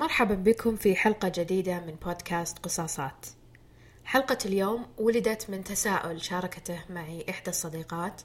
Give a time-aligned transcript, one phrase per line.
[0.00, 3.26] مرحبا بكم في حلقة جديدة من بودكاست قصاصات.
[4.04, 8.22] حلقة اليوم ولدت من تساؤل شاركته معي إحدى الصديقات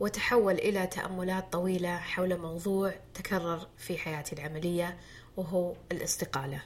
[0.00, 4.96] وتحول إلى تأملات طويلة حول موضوع تكرر في حياتي العملية
[5.36, 6.62] وهو الاستقالة.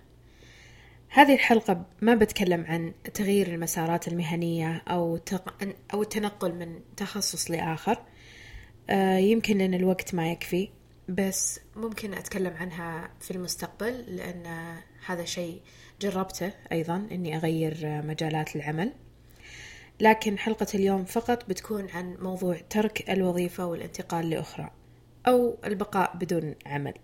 [1.08, 5.18] هذه الحلقة ما بتكلم عن تغيير المسارات المهنية أو.
[5.94, 7.98] أو التنقل من تخصص لآخر.
[8.90, 10.77] آه، يمكن لأن الوقت ما يكفي
[11.08, 14.76] بس ممكن أتكلم عنها في المستقبل لأن
[15.06, 15.60] هذا شيء
[16.00, 18.92] جربته أيضا أني أغير مجالات العمل.
[20.00, 24.70] لكن حلقة اليوم فقط بتكون عن موضوع ترك الوظيفة والانتقال لأخرى
[25.26, 26.94] أو البقاء بدون عمل.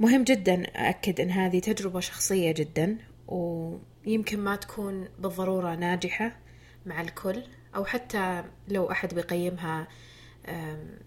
[0.00, 6.36] مهم جدا أأكد أن هذه تجربة شخصية جدا ويمكن ما تكون بالضرورة ناجحة
[6.86, 7.42] مع الكل
[7.76, 9.88] أو حتى لو أحد بيقيمها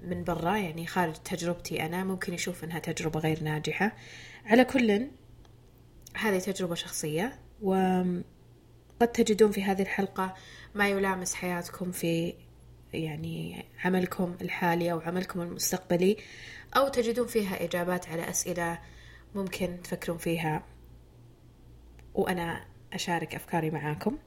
[0.03, 3.95] من برا يعني خارج تجربتي أنا ممكن يشوف أنها تجربة غير ناجحة.
[4.45, 5.07] على كل
[6.15, 10.33] هذه تجربة شخصية وقد تجدون في هذه الحلقة
[10.75, 12.33] ما يلامس حياتكم في
[12.93, 16.17] يعني عملكم الحالي أو عملكم المستقبلي
[16.77, 18.79] أو تجدون فيها إجابات على أسئلة
[19.35, 20.63] ممكن تفكرون فيها.
[22.13, 24.17] وأنا أشارك أفكاري معاكم.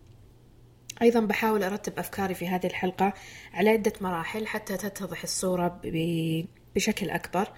[1.02, 3.12] أيضا بحاول أرتب أفكاري في هذه الحلقة
[3.54, 5.80] على عدة مراحل حتى تتضح الصورة
[6.76, 7.48] بشكل أكبر.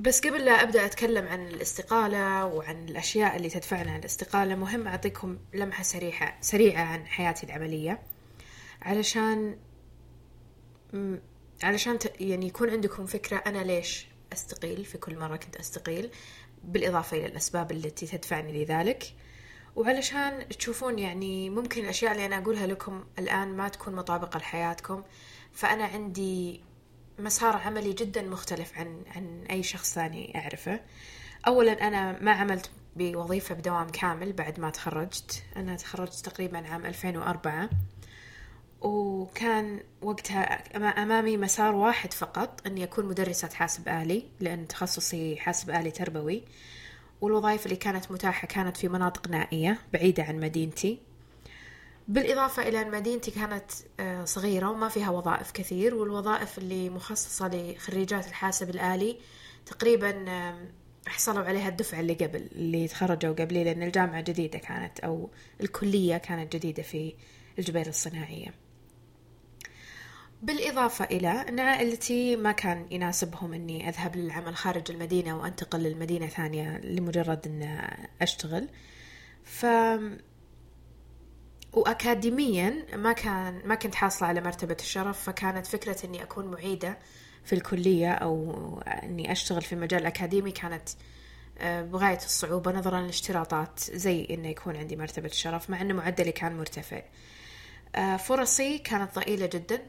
[0.00, 5.38] بس قبل لا أبدأ أتكلم عن الاستقالة وعن الأشياء اللي تدفعنا على الاستقالة مهم أعطيكم
[5.54, 8.02] لمحة سريعة سريعة عن حياتي العملية.
[8.82, 9.56] علشان
[11.62, 16.10] علشان يعني يكون عندكم فكرة أنا ليش أستقيل في كل مرة كنت أستقيل
[16.64, 19.14] بالإضافة إلى الأسباب التي تدفعني لذلك.
[19.76, 25.02] وعلشان تشوفون يعني ممكن الأشياء اللي أنا أقولها لكم الآن ما تكون مطابقة لحياتكم
[25.52, 26.60] فأنا عندي
[27.18, 30.80] مسار عملي جدا مختلف عن عن أي شخص ثاني أعرفه.
[31.46, 35.44] أولا أنا ما عملت بوظيفة بدوام كامل بعد ما تخرجت.
[35.56, 37.70] أنا تخرجت تقريبا عام 2004
[38.80, 45.90] وكان وقتها أمامي مسار واحد فقط أني أكون مدرسة حاسب آلي لأن تخصصي حاسب آلي
[45.90, 46.44] تربوي.
[47.22, 50.98] والوظائف اللي كانت متاحة كانت في مناطق نائية بعيدة عن مدينتي.
[52.08, 58.26] بالإضافة إلى أن مدينتي كانت آه، صغيرة وما فيها وظائف كثير والوظائف اللي مخصصة لخريجات
[58.26, 59.16] الحاسب الآلي
[59.66, 60.24] تقريبا
[61.06, 65.30] حصلوا عليها الدفعة اللي قبل اللي تخرجوا قبلي لأن الجامعة جديدة كانت أو
[65.60, 67.14] الكلية كانت جديدة في
[67.58, 68.54] الجبيل الصناعية.
[70.42, 76.78] بالإضافة إلى أن عائلتي ما كان يناسبهم أني أذهب للعمل خارج المدينة وأنتقل للمدينة ثانية
[76.78, 77.88] لمجرد أن
[78.22, 78.68] أشتغل.
[79.44, 79.66] ف
[81.72, 86.98] وأكاديميا ما كان ما كنت حاصلة على مرتبة الشرف فكانت فكرة إني أكون معيدة
[87.44, 88.52] في الكلية أو
[89.02, 90.88] إني أشتغل في المجال الأكاديمي كانت
[91.58, 96.56] آه، بغاية الصعوبة نظرا للاشتراطات زي إنه يكون عندي مرتبة الشرف مع إنه معدلي كان
[96.56, 97.02] مرتفع.
[97.94, 99.82] آه، فرصي كانت ضئيلة جدا.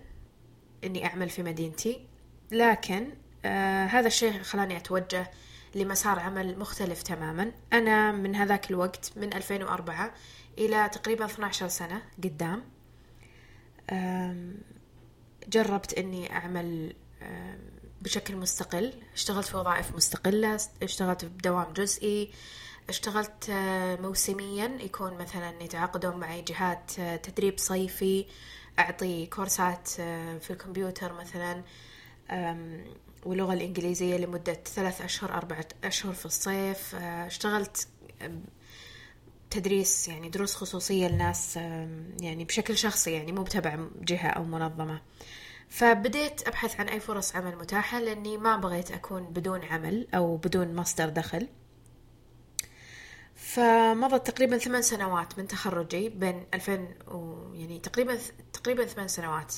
[0.84, 2.08] إني أعمل في مدينتي.
[2.52, 3.10] لكن
[3.46, 5.32] آه هذا الشيء خلاني أتوجه
[5.76, 7.52] لمسار عمل مختلف تماما.
[7.74, 10.14] أنا من هذاك الوقت من 2004
[10.58, 12.64] إلى تقريبا 12 سنة قدام
[15.48, 16.96] جربت أني أعمل
[18.02, 18.94] بشكل مستقل.
[19.14, 22.32] اشتغلت في وظائف مستقلة اشتغلت بدوام جزئي
[22.90, 24.78] اشتغلت آه، موسميا.
[24.80, 28.26] يكون مثلا يتعاقدون معي جهات آه، تدريب صيفي
[28.80, 31.64] أعطي كورسات آه، في الكمبيوتر مثلا
[33.26, 36.96] واللغة الإنجليزية لمدة ثلاث أشهر أربعة أشهر في الصيف.
[36.96, 37.88] آه، اشتغلت
[39.50, 41.56] تدريس يعني دروس خصوصية لناس
[42.22, 45.02] يعني بشكل شخصي يعني مو بتبع جهة أو منظمة.
[45.70, 50.76] فبديت أبحث عن أي فرص عمل متاحة لأني ما بغيت أكون بدون عمل أو بدون
[50.76, 51.48] مصدر دخل.
[53.36, 58.18] فمضت تقريبا ثمان سنوات من تخرجي بين 2000 و يعني تقريبا
[58.54, 59.54] تقريبا ثمان سنوات.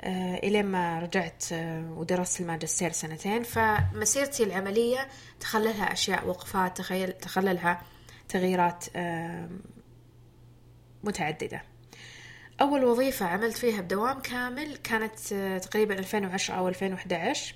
[0.00, 3.42] آه إلين ما رجعت آه ودرست الماجستير سنتين.
[3.42, 5.08] فمسيرتي العملية
[5.40, 7.82] تخللها أشياء وقفات تخيل تخللها
[8.28, 8.84] تغييرات
[11.04, 11.62] متعددة.
[12.60, 17.54] أول وظيفة عملت فيها بدوام كامل كانت آه، تقريبا 2010 أو 2011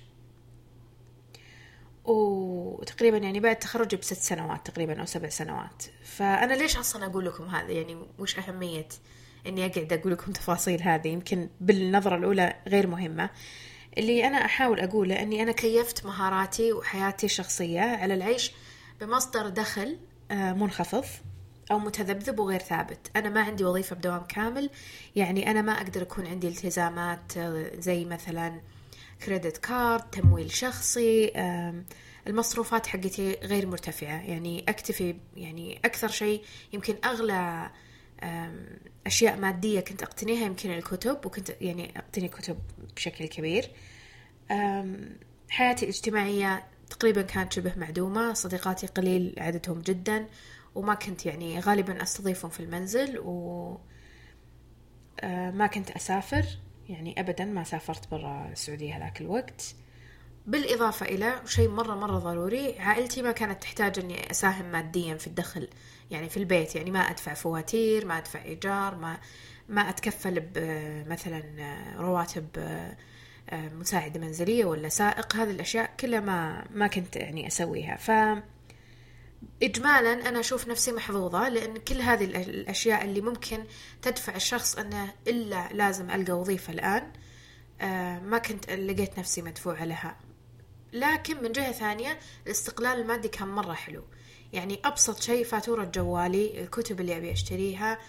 [2.05, 5.83] وتقريبا يعني بعد تخرجي بست سنوات تقريبا أو سبع سنوات.
[6.03, 8.87] فأنا ليش أصلا أقول لكم هذا؟ يعني وش أهمية
[9.47, 13.29] إني أقعد أقول لكم تفاصيل هذه؟ يمكن بالنظرة الأولى غير مهمة.
[13.97, 18.51] اللي أنا أحاول أقوله أني أنا كيفت مهاراتي وحياتي الشخصية على العيش
[19.01, 19.97] بمصدر دخل
[20.31, 21.05] آه، منخفض
[21.71, 23.11] أو متذبذب وغير ثابت.
[23.15, 24.69] أنا ما عندي وظيفة بدوام كامل
[25.15, 28.61] يعني أنا ما أقدر أكون عندي التزامات آه، زي مثلا
[29.23, 31.31] كريدت كارد تمويل شخصي
[32.27, 34.21] المصروفات حقتي غير مرتفعة.
[34.21, 37.71] يعني أكتفي يعني أكثر شيء يمكن أغلى
[39.05, 42.59] أشياء مادية كنت أقتنيها يمكن الكتب وكنت يعني أقتني كتب
[42.95, 43.71] بشكل كبير.
[45.49, 50.27] حياتي الاجتماعية تقريبا كانت شبه معدومة صديقاتي قليل عددهم جدا
[50.75, 53.77] وما كنت يعني غالبا أستضيفهم في المنزل و
[55.23, 56.45] ما كنت أسافر.
[56.89, 59.75] يعني أبدا ما سافرت برا السعودية هذاك الوقت.
[60.47, 65.67] بالإضافة إلى شيء مرة مرة ضروري عائلتي ما كانت تحتاج أني أساهم ماديا في الدخل
[66.11, 69.17] يعني في البيت يعني ما أدفع فواتير ما أدفع إيجار ما
[69.69, 71.43] ما أتكفل بمثلا
[71.97, 72.47] رواتب
[73.53, 75.35] مساعدة منزلية ولا سائق.
[75.35, 77.95] هذه الأشياء كلها ما ما كنت يعني أسويها.
[77.95, 78.11] ف
[79.63, 83.63] إجمالا أنا أشوف نفسي محظوظة لأن كل هذه الأشياء اللي ممكن
[84.01, 87.11] تدفع الشخص أنه إلا لازم ألقى وظيفة الآن
[88.29, 90.17] ما كنت لقيت نفسي مدفوعة لها.
[90.93, 94.03] لكن من جهة ثانية الاستقلال المادي كان مرة حلو.
[94.53, 97.99] يعني أبسط شيء فاتورة جوالي الكتب اللي أبي أشتريها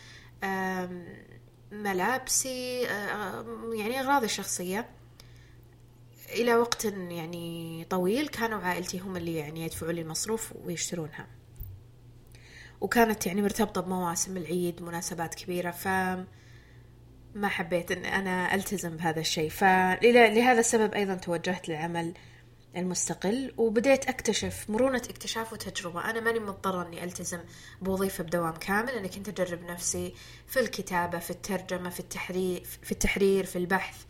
[1.72, 2.80] ملابسي
[3.72, 4.88] يعني أغراضي الشخصية.
[6.28, 11.26] إلى وقت يعني طويل كانوا عائلتي هم اللي يعني يدفعوا لي المصروف ويشترونها.
[12.80, 15.88] وكانت يعني مرتبطة بمواسم العيد مناسبات كبيرة ف
[17.34, 19.50] ما حبيت إن أنا ألتزم بهذا الشيء.
[19.50, 22.14] فلهذا السبب أيضا توجهت للعمل
[22.76, 26.10] المستقل وبديت أكتشف مرونة اكتشاف وتجربة.
[26.10, 27.40] أنا ماني مضطرة إني ألتزم
[27.82, 30.14] بوظيفة بدوام كامل أنا كنت اجرب نفسي
[30.46, 34.04] في الكتابة في الترجمة في التحرير في التحرير في البحث.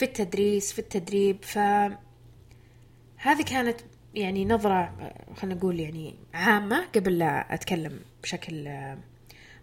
[0.00, 1.58] في التدريس في التدريب ف
[3.16, 3.80] هذه كانت
[4.14, 4.94] يعني نظرة
[5.36, 8.68] خلينا نقول يعني عامة قبل لا أتكلم بشكل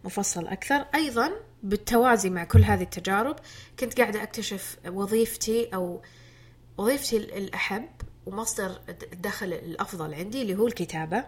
[0.06, 0.76] مفصل أكثر.
[0.96, 1.32] أيضا
[1.64, 3.36] بالتوازي مع كل هذه التجارب
[3.80, 6.02] كنت قاعدة أكتشف وظيفتي أو
[6.78, 7.90] وظيفتي الأحب
[8.26, 8.82] ومصدر
[9.14, 11.26] الدخل الأفضل عندي اللي هو الكتابة.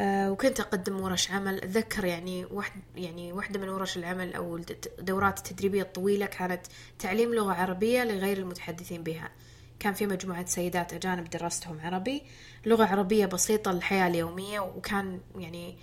[0.00, 1.56] وكنت أقدم ورش عمل.
[1.56, 4.56] أتذكر يعني واحد يعني واحدة من ورش العمل أو
[4.98, 6.66] الدورات التدريبية الطويلة كانت
[6.98, 9.30] تعليم لغة عربية لغير المتحدثين بها.
[9.80, 12.22] كان في مجموعة سيدات أجانب دراستهم عربي.
[12.66, 15.76] لغة عربية بسيطة للحياة اليومية وكان يعني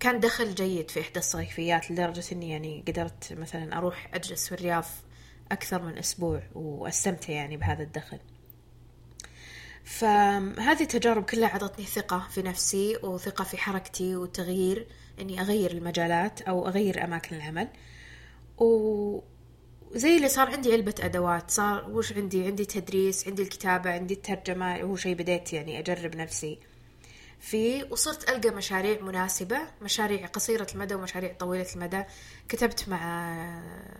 [0.00, 4.84] كان دخل جيد في إحدى الصيفيات لدرجة إني يعني قدرت مثلا أروح أجلس في الرياض
[5.52, 8.18] أكثر من أسبوع وأستمتع يعني بهذا الدخل.
[9.86, 14.86] فهذه التجارب كلها عطتني ثقة في نفسي وثقة في حركتي وتغيير
[15.20, 17.68] إني أغير المجالات أو أغير أماكن العمل.
[18.58, 24.80] وزي اللي صار عندي علبة أدوات صار وش عندي؟ عندي تدريس عندي الكتابة عندي الترجمة
[24.80, 26.58] هو شيء بديت يعني أجرب نفسي.
[27.40, 32.02] فيه وصرت ألقى مشاريع مناسبة مشاريع قصيرة المدى ومشاريع طويلة المدى.
[32.48, 33.36] كتبت مع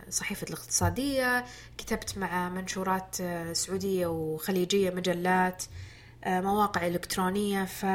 [0.09, 1.45] صحيفة الاقتصادية
[1.77, 3.15] كتبت مع منشورات
[3.51, 5.63] سعودية وخليجية مجلات
[6.27, 7.65] مواقع إلكترونية.
[7.65, 7.85] ف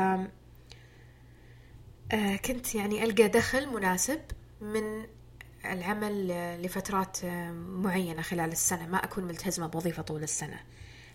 [2.44, 4.20] كنت يعني ألقى دخل مناسب
[4.60, 5.06] من
[5.64, 6.28] العمل
[6.62, 7.24] لفترات
[7.54, 8.86] معينة خلال السنة.
[8.86, 10.60] ما أكون ملتزمة بوظيفة طول السنة.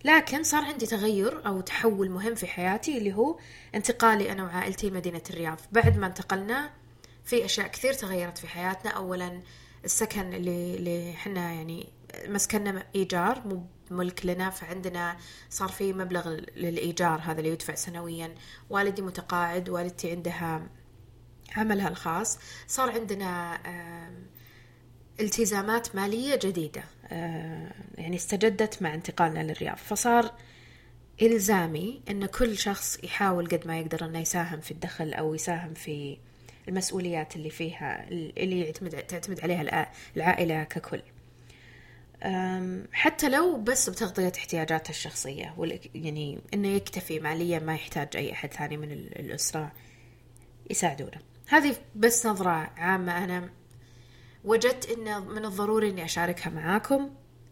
[0.03, 3.39] لكن صار عندي تغير أو تحول مهم في حياتي اللي هو
[3.75, 5.59] انتقالي أنا وعائلتي لمدينة الرياض.
[5.71, 6.69] بعد ما انتقلنا
[7.25, 8.91] في أشياء كثير تغيرت في حياتنا.
[8.91, 9.41] أولا
[9.85, 11.89] السكن اللي اللي إحنا يعني
[12.25, 15.17] مسكننا إيجار مو ملك لنا فعندنا
[15.49, 18.35] صار في مبلغ للإيجار هذا اللي يدفع سنويا.
[18.69, 20.69] والدي متقاعد والدتي عندها
[21.55, 22.39] عملها الخاص.
[22.67, 23.59] صار عندنا
[25.19, 26.83] التزامات مالية جديدة.
[27.11, 29.77] آه، يعني استجدت مع انتقالنا للرياض.
[29.77, 30.31] فصار
[31.21, 36.17] إلزامي أن كل شخص يحاول قد ما يقدر أنه يساهم في الدخل أو يساهم في
[36.67, 41.01] المسؤوليات اللي فيها اللي يعتمد تعتمد عليها العائلة ككل.
[42.93, 45.55] حتى لو بس بتغطية احتياجاته الشخصية
[45.95, 49.71] يعني أنه يكتفي ماليا ما يحتاج أي أحد ثاني من الأسرة
[50.69, 53.49] يساعدونه هذه بس نظرة عامة أنا.
[54.43, 57.09] وجدت إنه من الضروري إني أشاركها معاكم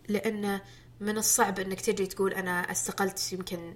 [0.07, 0.61] لأنه
[0.99, 3.75] من الصعب إنك تجي تقول أنا استقلت يمكن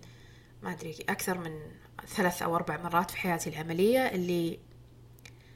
[0.64, 1.60] ما أدري أكثر من
[2.08, 4.60] ثلاث أو أربع مرات في حياتي العملية اللي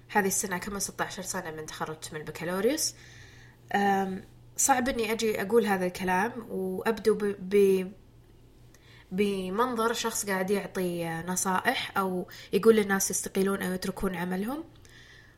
[0.07, 2.95] هذه السنة كم؟ 16 سنة من تخرجت من البكالوريوس.
[4.57, 7.91] صعب إني أجي أقول هذا الكلام وأبدو ب
[9.11, 14.63] بمنظر شخص قاعد يعطي نصائح أو يقول للناس يستقيلون أو يتركون عملهم.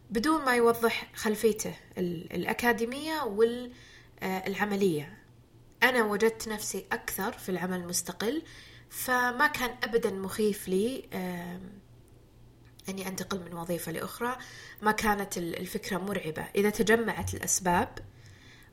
[0.10, 3.22] بدون ما يوضح خلفيته الأكاديمية
[4.22, 5.18] والعملية.
[5.84, 8.44] أنا وجدت نفسي أكثر في العمل المستقل
[8.90, 11.10] فما كان أبدا مخيف لي
[12.90, 14.38] أني أنتقل من وظيفة لأخرى.
[14.82, 16.46] ما كانت الفكرة مرعبة.
[16.56, 17.90] إذا تجمعت الأسباب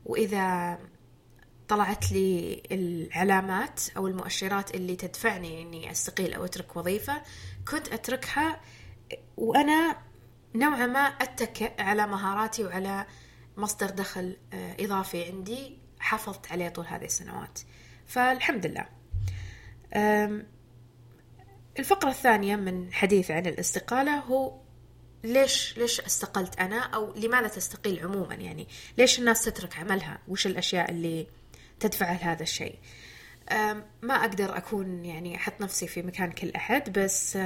[0.05, 0.79] وإذا
[1.67, 7.21] طلعت لي العلامات أو المؤشرات اللي تدفعني إني أستقيل أو أترك وظيفة
[7.71, 8.61] كنت أتركها
[9.37, 9.97] وأنا
[10.55, 13.05] نوعا ما أتكئ على مهاراتي وعلى
[13.57, 17.59] مصدر دخل آه، إضافي عندي حافظت عليه طول هذه السنوات.
[18.05, 18.85] فالحمد لله.
[21.79, 24.59] الفقرة الثانية من حديث عن الاستقالة هو
[25.23, 28.67] ليش ليش استقلت أنا أو لماذا تستقيل عموما؟ يعني
[28.97, 31.27] ليش الناس تترك عملها؟ وش الأشياء اللي
[31.79, 32.79] تدفع لهذا الشيء؟
[34.01, 37.37] ما أقدر أكون يعني أحط نفسي في مكان كل أحد بس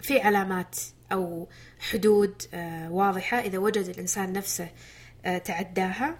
[0.00, 0.76] في علامات
[1.12, 3.40] أو حدود أه، واضحة.
[3.40, 4.68] إذا وجد الإنسان نفسه
[5.24, 6.18] أه، تعداها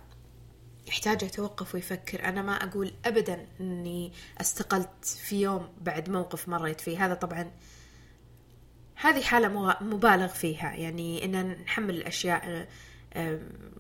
[0.87, 2.25] يحتاج يتوقف ويفكر.
[2.25, 7.07] أنا ما أقول أبدا أني استقلت في يوم بعد موقف مريت فيه.
[7.07, 7.51] هذا طبعا
[8.97, 10.75] هذه حالة مبالغ فيها.
[10.75, 12.69] يعني أن نحمل الأشياء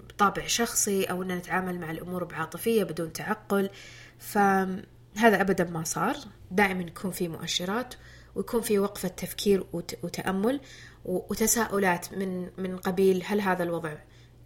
[0.08, 3.70] بطابع شخصي أو أن نتعامل مع الأمور بعاطفية بدون تعقل.
[4.18, 6.16] فهذا أبدا ما صار.
[6.50, 7.94] دائما يكون في مؤشرات
[8.34, 9.66] ويكون في وقفة تفكير
[10.02, 10.60] وتأمل.
[11.04, 13.94] وتساؤلات من من قبيل هل هذا الوضع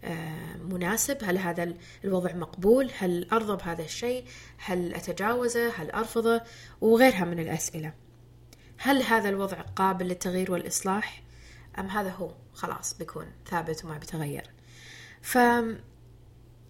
[0.03, 1.73] آه، مناسب؟ هل هذا
[2.03, 4.25] الوضع مقبول؟ هل أرضى بهذا الشيء؟
[4.57, 6.41] هل أتجاوزه؟ هل أرفضه؟
[6.81, 7.93] وغيرها من الأسئلة.
[8.77, 11.23] هل هذا الوضع قابل للتغيير والإصلاح؟
[11.79, 14.49] أم هذا هو؟ خلاص بيكون ثابت وما بيتغير.
[15.21, 15.37] ف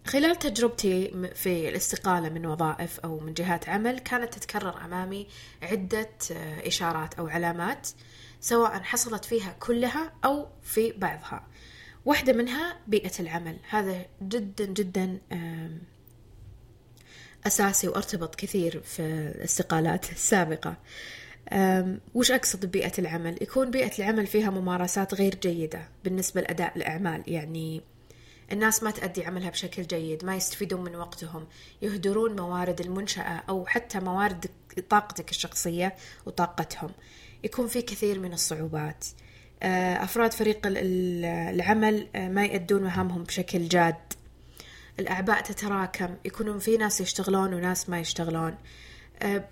[0.07, 5.27] خلال تجربتي في الاستقالة من وظائف أو من جهات عمل كانت تتكرر أمامي
[5.61, 7.89] عدة آه، إشارات أو علامات.
[8.41, 11.47] سواء حصلت فيها كلها أو في بعضها.
[12.05, 13.57] واحدة منها بيئة العمل.
[13.69, 15.19] هذا جدا جدا
[17.47, 20.77] أساسي وأرتبط كثير في الاستقالات السابقة.
[22.13, 27.23] وش أقصد ببيئة العمل؟ يكون بيئة العمل فيها ممارسات غير جيدة بالنسبة لأداء الأعمال.
[27.27, 27.81] يعني
[28.51, 31.47] الناس ما تأدي عملها بشكل جيد ما يستفيدون من وقتهم
[31.81, 34.45] يهدرون موارد المنشأة أو حتى موارد
[34.89, 36.89] طاقتك الشخصية وطاقتهم.
[37.43, 39.05] يكون في كثير من الصعوبات.
[39.63, 43.95] آه، أفراد فريق العمل آه، ما يأدون مهامهم بشكل جاد.
[44.99, 48.57] الأعباء تتراكم يكونون في ناس يشتغلون وناس ما يشتغلون.
[49.21, 49.49] آه،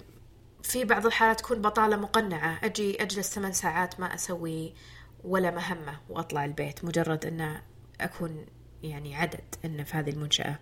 [0.64, 2.60] في بعض الحالات تكون بطالة مقنعة.
[2.64, 4.74] أجي أجلس ثمان ساعات ما أسوي
[5.24, 7.62] ولا مهمة وأطلع البيت مجرد أن
[8.02, 8.46] أكون
[8.84, 10.60] يعني عدد أن في هذه المنشأة.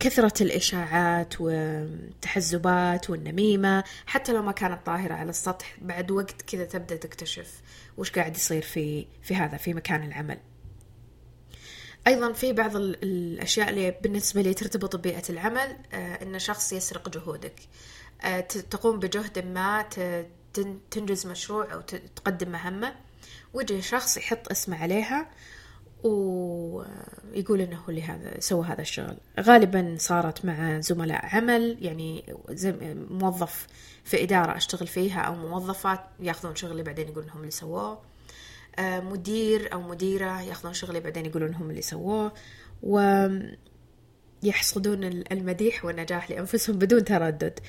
[0.00, 6.96] كثرة الإشاعات والتحزبات والنميمة حتى لو ما كانت ظاهرة على السطح بعد وقت كذا تبدأ
[6.96, 7.60] تكتشف
[7.96, 10.38] وش قاعد يصير في في هذا في مكان العمل.
[12.06, 17.54] أيضا في بعض الأشياء اللي بالنسبة لي ترتبط ببيئة العمل آه، أن شخص يسرق جهودك.
[18.22, 19.88] آه، تقوم بجهد ما
[20.90, 21.80] تنجز مشروع أو
[22.16, 22.94] تقدم مهمة
[23.54, 25.30] ويجي شخص يحط اسمه عليها
[26.04, 29.16] ويقول إنه اللي هذا سوى هذا الشغل.
[29.40, 32.24] غالبا صارت مع زملاء عمل يعني
[33.10, 33.66] موظف
[34.04, 38.00] في إدارة أشتغل فيها أو موظفات ياخذون شغلي بعدين يقولون هم اللي سووه.
[38.78, 42.32] آه، مدير أو مديرة ياخذون شغلي بعدين يقولون هم اللي سووه.
[42.82, 43.26] و
[44.42, 47.60] يحصدون المديح والنجاح لأنفسهم بدون تردد.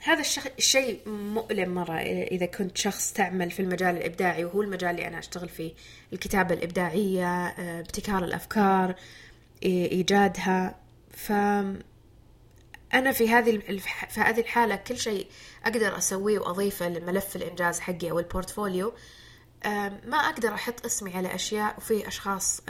[0.00, 0.22] هذا
[0.58, 5.48] الشيء مؤلم مرة إذا كنت شخص تعمل في المجال الإبداعي وهو المجال اللي أنا أشتغل
[5.48, 5.72] فيه
[6.12, 8.94] الكتابة الإبداعية أه، ابتكار الأفكار
[9.62, 10.74] إيجادها.
[11.10, 11.32] ف
[12.94, 13.58] أنا في هذه
[14.08, 15.26] في هذه الحالة كل شيء
[15.64, 18.92] أقدر أسويه وأضيفه لملف الإنجاز حقي أو البورتفوليو.
[20.06, 22.60] ما أقدر أحط اسمي على أشياء وفي أشخاص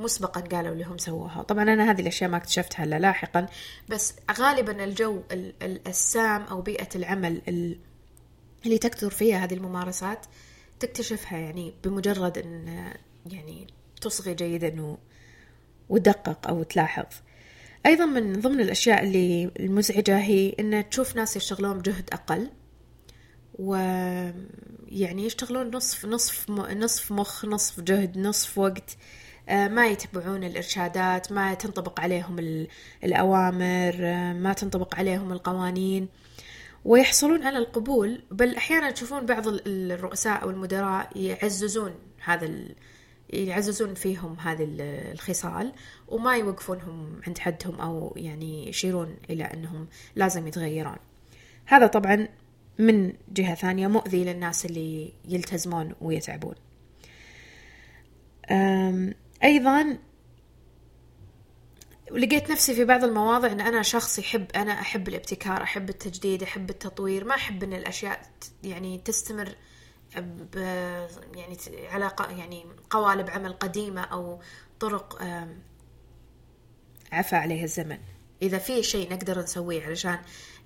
[0.00, 1.42] مسبقا قالوا لي هم سووها.
[1.42, 3.46] طبعا أنا هذه الأشياء ما اكتشفتها إلا لاحقا
[3.88, 5.22] بس غالبا الجو
[5.62, 7.42] السام أو بيئة العمل
[8.66, 10.26] اللي تكثر فيها هذه الممارسات
[10.80, 12.92] تكتشفها يعني بمجرد أن
[13.26, 13.66] يعني
[14.00, 14.96] تصغي جيدا
[15.88, 17.06] ودقق أو تلاحظ.
[17.86, 22.50] أيضا من ضمن الأشياء اللي المزعجة هي أن تشوف ناس يشتغلون بجهد أقل
[23.54, 28.96] ويعني يشتغلون نصف نصف نصف مخ نصف جهد نصف وقت.
[29.48, 32.66] ما يتبعون الإرشادات ما تنطبق عليهم
[33.04, 36.08] الأوامر آه، ما تنطبق عليهم القوانين
[36.84, 38.22] ويحصلون على القبول.
[38.30, 42.50] بل أحيانا تشوفون بعض الرؤساء أو المدراء يعززون هذا
[43.30, 44.66] يعززون فيهم هذه
[45.12, 45.72] الخصال
[46.08, 50.96] وما يوقفونهم عند حدهم أو يعني يشيرون إلى أنهم لازم يتغيرون.
[51.66, 52.28] هذا طبعا
[52.78, 56.54] من جهة ثانية مؤذي للناس اللي يلتزمون ويتعبون.
[59.44, 59.98] أيضا
[62.12, 66.70] لقيت نفسي في بعض المواضع إن أنا شخص يحب أنا أحب الابتكار أحب التجديد أحب
[66.70, 68.20] التطوير ما أحب إن الأشياء
[68.62, 69.54] يعني تستمر
[71.34, 71.58] يعني
[71.90, 74.40] على يعني قوالب عمل قديمة أو
[74.80, 75.22] طرق
[77.12, 77.98] عفى عليه الزمن.
[78.42, 80.18] إذا في شيء نقدر نسويه علشان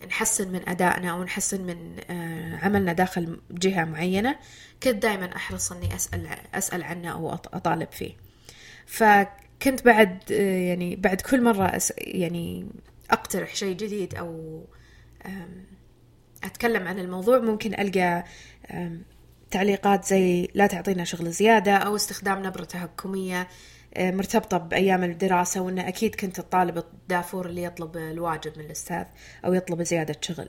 [0.07, 2.00] نحسن من أدائنا أو نحسن من
[2.62, 4.39] عملنا داخل جهة معينة
[4.83, 8.30] كنت دائما أحرص أني أسأل أسأل عنه أو أطالب فيه.
[8.90, 12.66] فكنت بعد يعني بعد كل مرة يعني
[13.11, 14.61] أقترح شيء جديد أو
[16.44, 18.25] أتكلم عن الموضوع ممكن ألقى
[19.50, 23.49] تعليقات زي لا تعطينا شغل زيادة أو استخدام نبرة تهكمية
[23.94, 29.04] آه، مرتبطة بأيام الدراسة وأنه أكيد كنت الطالب الدافور اللي يطلب الواجب من الأستاذ
[29.44, 30.49] أو يطلب زيادة شغل.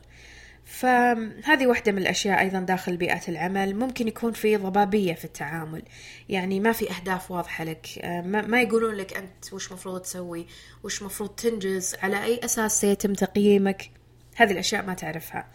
[0.65, 3.75] فهذه واحدة من الأشياء أيضا داخل بيئة العمل.
[3.75, 5.83] ممكن يكون في ضبابية في التعامل.
[6.29, 7.87] يعني ما في أهداف واضحة لك.
[7.99, 10.47] آه، ما يقولون لك أنت وش مفروض تسوي
[10.83, 13.91] وش مفروض تنجز على أي أساس سيتم تقييمك.
[14.35, 15.47] هذه الأشياء ما تعرفها.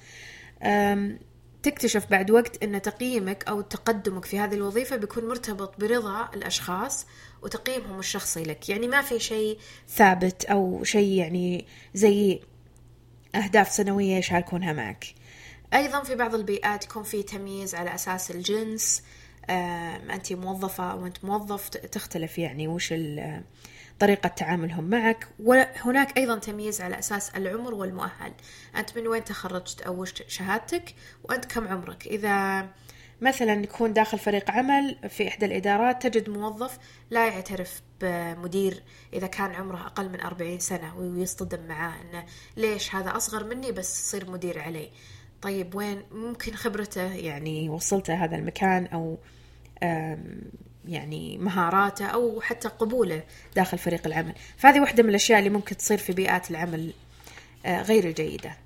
[1.63, 7.07] تكتشف بعد وقت أن تقييمك أو تقدمك في هذه الوظيفة بيكون مرتبط برضا الأشخاص
[7.43, 8.69] وتقييمهم الشخصي لك.
[8.69, 9.59] يعني ما في شيء
[9.89, 12.41] ثابت أو شيء يعني زي
[13.37, 15.05] أهداف سنوية يشاركونها معك.
[15.75, 19.03] أيضا في بعض البيئات يكون في تمييز على أساس الجنس.
[19.51, 22.95] أنت موظفة أو أنت موظف تختلف يعني وش
[23.99, 25.29] طريقة تعاملهم معك.
[25.39, 28.33] وهناك أيضا تمييز على أساس العمر والمؤهل.
[28.77, 32.67] أنت من وين تخرجت أو وش شهادتك؟ وأنت كم عمرك؟ إذا
[33.21, 36.79] مثلا يكون داخل فريق عمل في إحدى الإدارات تجد موظف
[37.11, 38.83] لا يعترف بمدير
[39.13, 42.25] إذا كان عمره أقل من أربعين سنة ويصطدم معاه أنه
[42.57, 44.91] ليش هذا أصغر مني بس يصير مدير علي.
[45.43, 49.19] طيب وين ممكن خبرته؟ يعني وصلته هذا المكان أو
[50.89, 53.23] يعني مهاراته أو حتى قبوله
[53.57, 54.35] داخل فريق العمل.
[54.57, 56.93] فهذه واحدة من الأشياء اللي ممكن تصير في بيئات العمل
[57.67, 58.66] آه، غير الجيدة.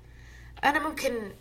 [0.63, 1.31] أنا ممكن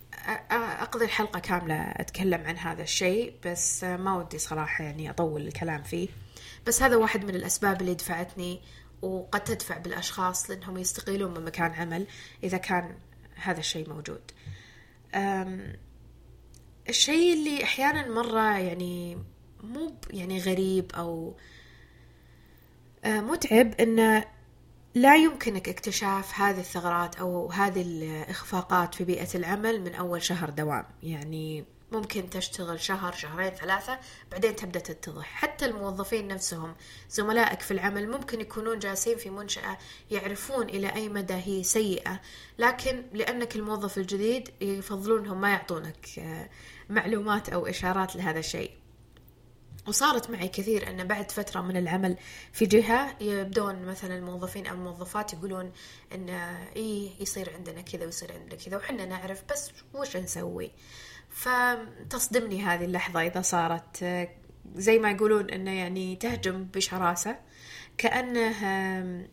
[0.50, 6.09] أقضي الحلقة كاملة أتكلم عن هذا الشيء بس ما ودي صراحة يعني أطول الكلام فيه.
[6.67, 8.61] بس هذا واحد من الأسباب اللي دفعتني
[9.03, 12.07] وقد تدفع بالأشخاص لأنهم يستقيلون من مكان عمل
[12.45, 12.95] إذا كان
[13.35, 14.31] هذا الشيء موجود.
[16.89, 19.19] الشيء اللي أحيانا مرة يعني
[19.62, 21.37] مو يعني غريب أو
[23.04, 24.25] متعب أنه
[24.95, 30.85] لا يمكنك اكتشاف هذه الثغرات أو هذه الإخفاقات في بيئة العمل من أول شهر دوام.
[31.03, 33.99] يعني ممكن تشتغل شهر شهرين ثلاثة
[34.31, 35.25] بعدين تبدأ تتضح.
[35.25, 36.75] حتى الموظفين نفسهم
[37.11, 39.79] زملائك في العمل ممكن يكونون جالسين في منشأة
[40.11, 42.21] يعرفون إلى أي مدى هي سيئة.
[42.59, 46.50] لكن لأنك الموظف الجديد يفضلونهم ما يعطونك آه،
[46.89, 48.79] معلومات أو إشارات لهذا الشيء.
[49.86, 52.16] وصارت معي كثير أن بعد فترة من العمل
[52.52, 55.73] في جهة يبدون مثلا الموظفين أو الموظفات يقولون
[56.14, 56.28] أن
[56.76, 60.71] إيه يصير عندنا كذا ويصير عندنا كذا وحنا نعرف بس وش نسوي.
[61.30, 64.04] فتصدمني هذه اللحظة إذا صارت.
[64.75, 67.38] زي ما يقولون أنه يعني تهجم بشراسة
[67.99, 68.64] كأنه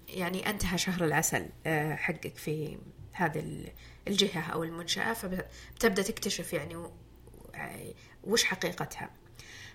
[0.07, 1.49] يعني أنتهى شهر العسل
[1.95, 2.77] حقك في
[3.11, 3.65] هذه
[4.07, 6.89] الجهة أو المنشأة فبتبدأ تكتشف يعني
[8.23, 9.09] وش حقيقتها.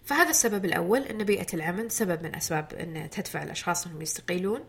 [0.04, 4.64] فهذا السبب الأول أن بيئة العمل سبب من أسباب أن تدفع الأشخاص أنهم يستقيلون.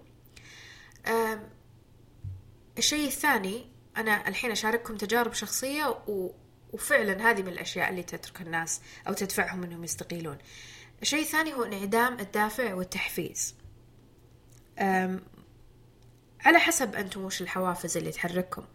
[2.77, 6.03] الشيء الثاني أنا الحين أشارككم تجارب شخصية.
[6.73, 10.37] وفعلا هذه من الأشياء اللي تترك الناس أو تدفعهم أنهم يستقيلون.
[11.01, 13.55] الشيء الثاني هو انعدام الدافع والتحفيز.
[16.39, 18.65] على حسب أنتم وش الحوافز اللي تحرككم.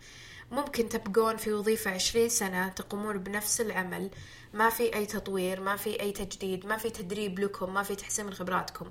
[0.51, 4.11] ممكن تبقون في وظيفة عشرين سنة تقومون بنفس العمل
[4.55, 8.27] ما في أي تطوير ما في أي تجديد ما في تدريب لكم ما في تحسين
[8.27, 8.91] من خبراتكم.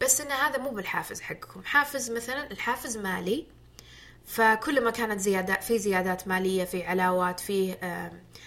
[0.00, 1.62] بس إن هذا مو بالحافز حقكم.
[1.64, 3.46] حافز مثلا الحافز مالي.
[4.26, 7.76] فكل ما كانت زيادات في زيادات مالية في علاوات في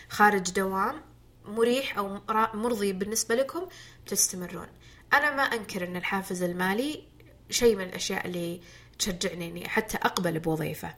[0.10, 1.02] خارج دوام
[1.46, 2.20] مريح أو
[2.54, 3.68] مرضي بالنسبة لكم
[4.06, 4.68] بتستمرون
[5.14, 7.04] أنا ما أنكر أن الحافز المالي
[7.50, 8.62] شيء من الأشياء اللي
[9.00, 10.96] تشجعني إني حتى أقبل بوظيفة.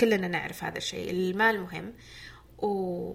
[0.00, 1.92] كلنا نعرف هذا الشيء المال مهم.
[2.58, 3.14] و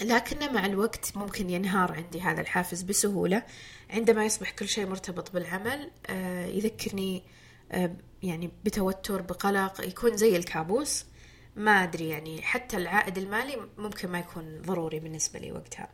[0.00, 3.42] لكنه مع الوقت ممكن ينهار عندي هذا الحافز بسهولة.
[3.90, 7.22] عندما يصبح كل شيء مرتبط بالعمل آه، يذكرني
[7.72, 11.04] آه، يعني بتوتر بقلق يكون زي الكابوس.
[11.56, 15.88] ما أدري يعني حتى العائد المالي ممكن ما يكون ضروري بالنسبة لي وقتها.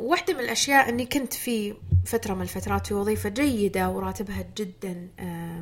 [0.00, 1.74] واحدة من الأشياء أني كنت في
[2.06, 5.08] فترة من الفترات في وظيفة جيدة وراتبها جدا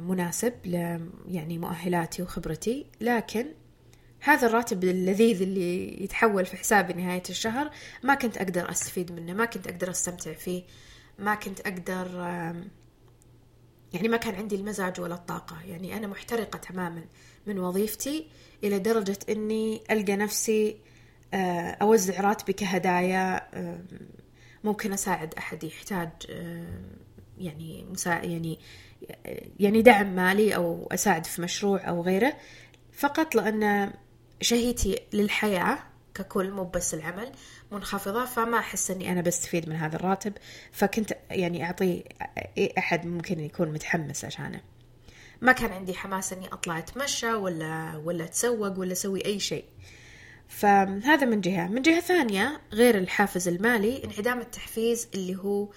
[0.09, 0.53] مناسب
[1.29, 2.87] يعني مؤهلاتي وخبرتي.
[3.01, 3.47] لكن
[4.21, 7.71] هذا الراتب اللذيذ اللي يتحول في حسابي نهاية الشهر
[8.03, 10.63] ما كنت أقدر أستفيد منه ما كنت أقدر أستمتع فيه
[11.19, 12.07] ما كنت أقدر
[13.93, 15.57] يعني ما كان عندي المزاج ولا الطاقة.
[15.67, 17.05] يعني أنا محترقة تماما
[17.47, 18.27] من وظيفتي
[18.65, 20.77] إلى درجة أني ألقى نفسي
[21.83, 23.41] أوزع راتبي كهدايا
[24.65, 26.09] ممكن أساعد أحد يحتاج
[27.39, 28.59] يعني مسا يعني
[29.61, 32.37] يعني دعم مالي أو أساعد في مشروع أو غيره
[32.93, 33.93] فقط لأن
[34.41, 35.79] شهيتي للحياة
[36.15, 37.33] ككل مو بس العمل
[37.73, 40.33] منخفضة فما أحس أني أنا بستفيد من هذا الراتب
[40.73, 42.03] فكنت يعني أعطيه
[42.79, 44.61] أحد ممكن يكون متحمس عشانه.
[45.41, 49.65] ما كان عندي حماس إني أطلع أتمشى ولا ولا أتسوق ولا أسوي أي شيء.
[50.53, 51.69] فهذا من جهة.
[51.69, 55.69] من جهة ثانية غير الحافز المالي انعدام التحفيز اللي هو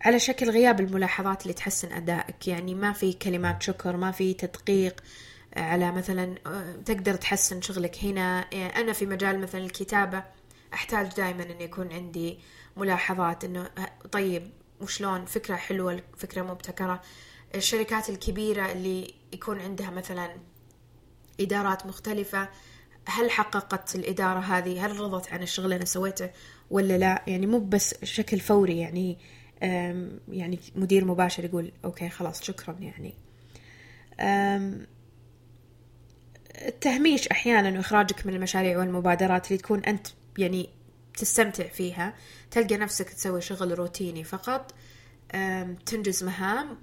[0.00, 2.48] على شكل غياب الملاحظات اللي تحسن أدائك.
[2.48, 5.00] يعني ما في كلمات شكر ما في تدقيق
[5.56, 6.34] على مثلا
[6.84, 8.40] تقدر تحسن شغلك هنا.
[8.52, 10.24] أنا في مجال مثلا الكتابة
[10.74, 12.38] أحتاج دائما أن يكون عندي
[12.76, 13.70] ملاحظات أنه
[14.12, 17.02] طيب وشلون؟ فكرة حلوة فكرة مبتكرة.
[17.54, 20.36] الشركات الكبيرة اللي يكون عندها مثلا
[21.40, 22.48] إدارات مختلفة
[23.08, 26.30] هل حققت الإدارة هذه؟ هل رضت عن الشغل اللي أنا سويته
[26.70, 29.18] ولا لا؟ يعني مو بس بشكل فوري يعني
[30.28, 33.14] يعني مدير مباشر يقول okay خلاص شكرا يعني.
[36.66, 40.06] التهميش أحيانا وإخراجك من المشاريع والمبادرات اللي تكون أنت
[40.38, 40.68] يعني
[41.18, 42.14] تستمتع فيها
[42.50, 44.74] تلقى نفسك تسوي شغل روتيني فقط
[45.86, 46.78] تنجز مهام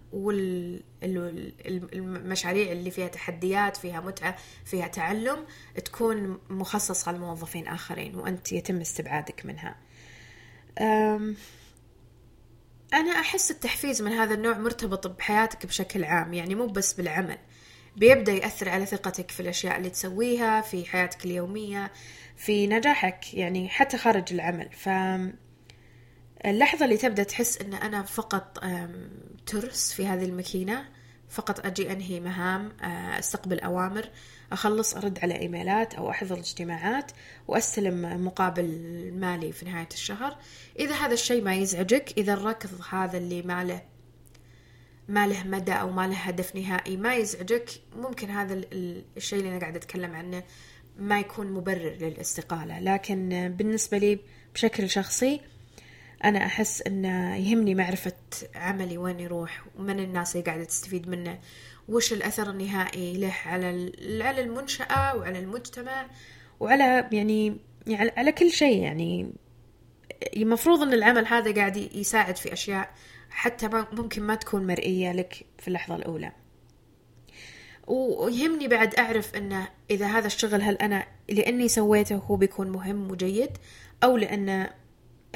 [1.03, 5.45] والمشاريع اللي فيها تحديات فيها متعة فيها تعلم
[5.86, 9.75] تكون مخصصة لموظفين آخرين وأنت يتم استبعادك منها.
[12.93, 17.38] أنا أحس التحفيز من هذا النوع مرتبط بحياتك بشكل عام يعني مو بس بالعمل.
[17.95, 21.91] بيبدأ يأثر على ثقتك في الأشياء اللي تسويها في حياتك اليومية
[22.36, 24.69] في نجاحك يعني حتى خارج العمل.
[24.71, 24.89] ف
[26.45, 28.63] اللحظة اللي تبدأ تحس أن أنا فقط
[29.45, 30.85] ترس في هذه الماكينة
[31.29, 32.71] فقط أجي أنهي مهام
[33.19, 34.09] أستقبل أوامر
[34.51, 37.11] أخلص أرد على إيميلات أو أحضر اجتماعات
[37.47, 38.69] وأستلم مقابل
[39.13, 40.37] مالي في نهاية الشهر.
[40.79, 43.81] إذا هذا الشيء ما يزعجك إذا الركض هذا اللي ما له
[45.09, 48.61] ما له مدى أو ما له هدف نهائي ما يزعجك ممكن هذا
[49.17, 50.43] الشيء اللي أنا قاعدة أتكلم عنه
[50.97, 52.79] ما يكون مبرر للإستقالة.
[52.79, 54.19] لكن بالنسبة لي
[54.53, 55.41] بشكل شخصي
[56.25, 58.13] أنا أحس أنه يهمني معرفة
[58.55, 61.39] عملي وين يروح ومن الناس اللي قاعدة تستفيد منه.
[61.89, 66.07] وش الأثر النهائي له على على المنشأة وعلى المجتمع
[66.59, 67.57] وعلى يعني,
[67.88, 69.33] يعني على كل شيء يعني.
[70.35, 72.89] المفروض أن العمل هذا قاعد يساعد في أشياء
[73.29, 76.31] حتى ممكن ما تكون مرئية لك في اللحظة الأولى.
[77.88, 83.49] ويهمني بعد أعرف أنه إذا هذا الشغل هل أنا لأني سويته هو بيكون مهم وجيد
[84.03, 84.69] أو لأنه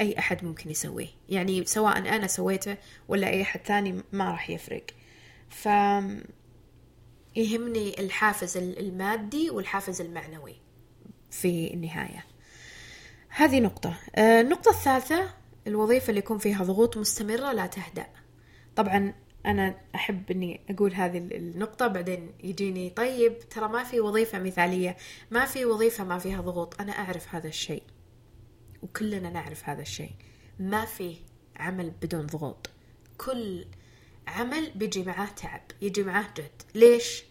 [0.00, 1.08] أي أحد ممكن يسويه.
[1.28, 2.76] يعني سواء أنا سويته
[3.08, 4.84] ولا أي أحد ثاني ما راح يفرق.
[5.48, 5.66] ف
[7.36, 10.56] يهمني الحافز المادي والحافز المعنوي
[11.30, 12.24] في النهاية.
[13.28, 13.94] هذه نقطة.
[14.16, 15.34] آه، النقطة الثالثة
[15.66, 18.06] الوظيفة اللي يكون فيها ضغوط مستمرة لا تهدأ.
[18.76, 19.14] طبعا
[19.46, 24.96] أنا أحب إني أقول هذه النقطة بعدين يجيني طيب ترى ما في وظيفة مثالية
[25.30, 26.80] ما في وظيفة ما فيها ضغوط.
[26.80, 27.82] أنا أعرف هذا الشيء.
[28.82, 30.12] وكلنا نعرف هذا الشيء.
[30.58, 31.16] ما في
[31.56, 32.70] عمل بدون ضغوط.
[33.18, 33.66] كل
[34.28, 36.62] عمل بيجي معاه تعب يجي معاه جهد.
[36.74, 37.24] ليش؟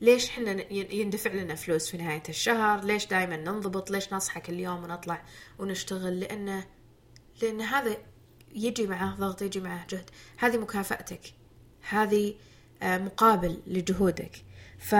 [0.00, 4.84] ليش إحنا يندفع لنا فلوس في نهاية الشهر؟ ليش دائما ننضبط؟ ليش نصحى كل يوم
[4.84, 5.22] ونطلع
[5.58, 6.66] ونشتغل؟ لأنه
[7.42, 7.96] لأن هذا
[8.54, 10.10] يجي معاه ضغط يجي معاه جهد.
[10.36, 11.20] هذه مكافأتك.
[11.88, 12.34] هذه
[12.82, 14.44] آه، مقابل لجهودك.
[14.78, 14.94] ف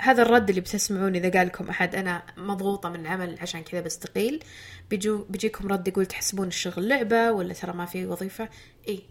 [0.00, 4.44] هذا الرد اللي بتسمعون إذا قال لكم أحد أنا مضغوطة من العمل عشان كذا بستقيل
[4.90, 8.48] بيجو بيجيكم رد يقول تحسبون الشغل لعبة ولا ترى ما في وظيفة.
[8.88, 9.02] إي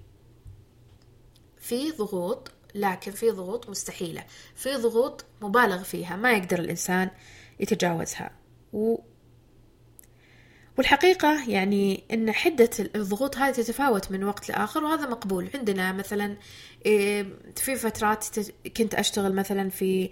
[1.57, 4.25] في ضغوط لكن في ضغوط مستحيلة.
[4.55, 7.09] في ضغوط مبالغ فيها ما يقدر الإنسان
[7.59, 8.31] يتجاوزها.
[8.73, 8.97] و
[10.77, 15.49] والحقيقة يعني أن حدة الضغوط هذه تتفاوت من وقت لآخر وهذا مقبول.
[15.55, 16.37] عندنا مثلا
[16.85, 18.25] إيه، في فترات
[18.77, 20.09] كنت أشتغل مثلا في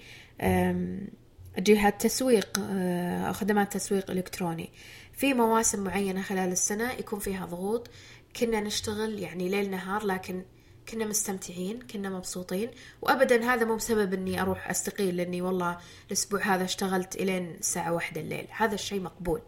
[1.57, 4.69] جهات تسويق آه، خدمات تسويق إلكتروني.
[5.13, 7.89] في مواسم معينة خلال السنة يكون فيها ضغوط.
[8.35, 10.43] كنا نشتغل يعني ليل نهار لكن
[10.89, 12.69] كنا مستمتعين كنا مبسوطين.
[13.01, 18.21] وابدا هذا مو بسبب إني أروح أستقيل لأني والله الأسبوع هذا اشتغلت إلين الساعة واحدة
[18.21, 18.47] الليل.
[18.51, 19.41] هذا الشيء مقبول.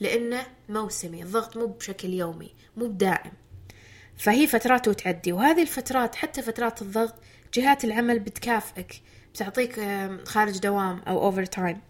[0.00, 3.32] لأنه موسمي الضغط مو بشكل يومي مو بدائم
[4.16, 7.14] فهي فترات وتعدي وهذه الفترات حتى فترات الضغط
[7.54, 9.02] جهات العمل بتكافئك
[9.34, 9.80] بتعطيك
[10.24, 11.80] خارج دوام أو أوفر تايم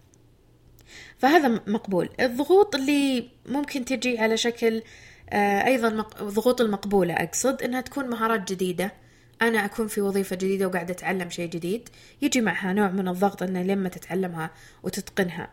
[1.17, 2.09] فهذا مقبول.
[2.19, 4.83] الضغوط اللي ممكن تجي على شكل
[5.29, 8.93] آه، أيضا الضغوط المقبولة أقصد إنها تكون مهارات جديدة.
[9.41, 11.89] أنا أكون في وظيفة جديدة وقاعدة أتعلم شيء جديد.
[12.21, 14.51] يجي معها نوع من الضغط إنه لما تتعلمها
[14.83, 15.49] وتتقنها.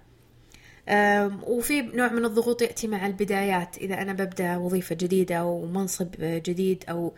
[1.46, 3.78] وفي نوع من الضغوط يأتي مع البدايات.
[3.78, 7.14] إذا أنا ببدأ وظيفة جديدة أو منصب جديد أو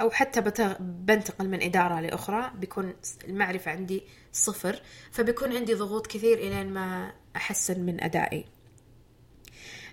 [0.00, 0.40] أو حتى
[0.80, 2.94] بنتقل من إدارة لأخرى بيكون
[3.28, 8.44] المعرفة عندي صفر فبيكون عندي ضغوط كثير إلين ما أحسن من أدائي.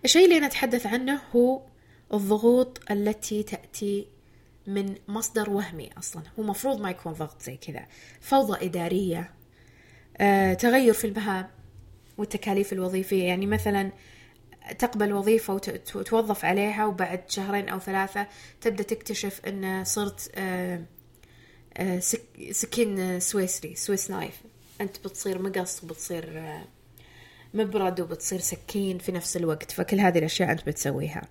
[0.05, 1.61] الشيء اللي نتحدث عنه هو
[2.13, 4.07] الضغوط التي تأتي
[4.67, 6.23] من مصدر وهمي أصلا.
[6.39, 7.85] هو مفروض ما يكون ضغط زي كذا.
[8.21, 9.31] فوضى إدارية.
[10.59, 11.47] تغير في المهام
[12.17, 13.23] والتكاليف الوظيفية.
[13.23, 13.91] يعني مثلا
[14.79, 15.53] تقبل وظيفة
[15.95, 18.27] وتوظف عليها وبعد شهرين أو ثلاثة
[18.61, 20.81] تبدأ تكتشف أن صرت آه،
[21.77, 21.99] آه،
[22.51, 24.41] سكين سويسري Swiss knife.
[24.81, 26.43] أنت بتصير مقص وبتصير
[27.53, 29.71] مبرد وبتصير سكين في نفس الوقت.
[29.71, 31.21] فكل هذه الأشياء أنت بتسويها.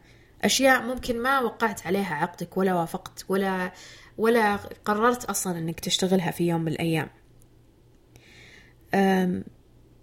[0.45, 3.73] أشياء ممكن ما وقعت عليها عقدك ولا وافقت ولا
[4.19, 7.09] ولا قررت أصلا أنك تشتغلها في يوم من الأيام.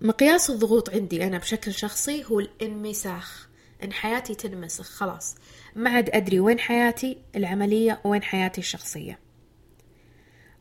[0.02, 3.50] مقياس الضغوط عندي أنا بشكل شخصي هو الانمساخ
[3.84, 5.36] إن حياتي تنمسخ خلاص.
[5.76, 9.20] ما عاد أدري وين حياتي العملية وين حياتي الشخصية.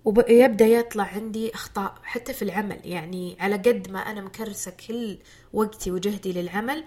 [0.05, 5.19] ويبدأ يطلع عندي أخطاء حتى في العمل يعني على قد ما أنا مكرسة كل
[5.53, 6.85] وقتي وجهدي للعمل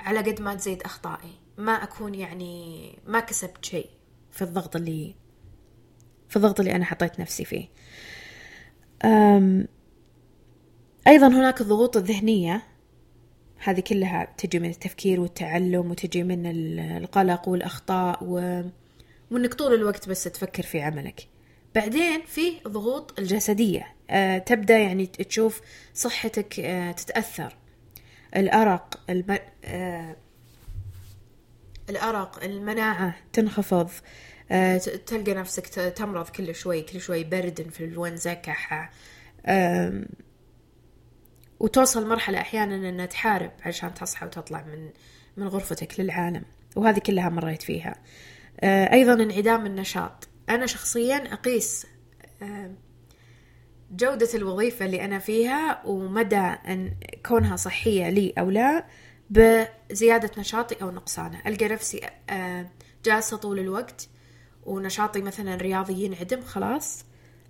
[0.00, 1.32] على قد ما تزيد أخطائي.
[1.58, 3.90] ما أكون يعني ما كسبت شيء
[4.30, 5.14] في الضغط اللي
[6.28, 7.68] في الضغط اللي أنا حطيت نفسي فيه.
[9.04, 9.68] أم
[11.06, 12.62] أيضا هناك الضغوط الذهنية.
[13.58, 16.46] هذه كلها تجي من التفكير والتعلم وتجي من
[16.80, 18.62] القلق والأخطاء و...
[19.30, 21.28] وإنك طول الوقت بس تفكر في عملك.
[21.74, 23.86] بعدين في ضغوط الجسدية.
[24.10, 25.60] أه تبدأ يعني تشوف
[25.94, 27.56] صحتك أه تتأثر.
[28.36, 29.38] الأرق الب...
[29.64, 30.16] أه
[31.90, 33.90] الأرق المناعة تنخفض.
[34.50, 38.90] أه تلقى نفسك تمرض كل شوي كل شوي برد انفلونزا كحة.
[39.46, 40.04] أه
[41.60, 44.90] وتوصل مرحلة أحيانا أنها تحارب عشان تصحى وتطلع من
[45.36, 46.42] من غرفتك للعالم.
[46.76, 47.94] وهذه كلها مريت فيها.
[48.60, 50.28] أه أيضا انعدام النشاط.
[50.48, 51.86] أنا شخصيا أقيس
[52.42, 52.70] أه
[53.90, 56.94] جودة الوظيفة اللي أنا فيها ومدى أن
[57.26, 58.84] كونها صحية لي أو لا
[59.30, 61.42] بزيادة نشاطي أو نقصانه.
[61.46, 62.66] ألقى نفسي آه،
[63.04, 64.08] جالسة طول الوقت
[64.66, 67.04] ونشاطي مثلا رياضي ينعدم خلاص.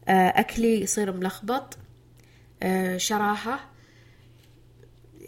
[0.09, 1.79] آه، أكلي يصير ملخبط.
[2.63, 3.61] آه، شراهة.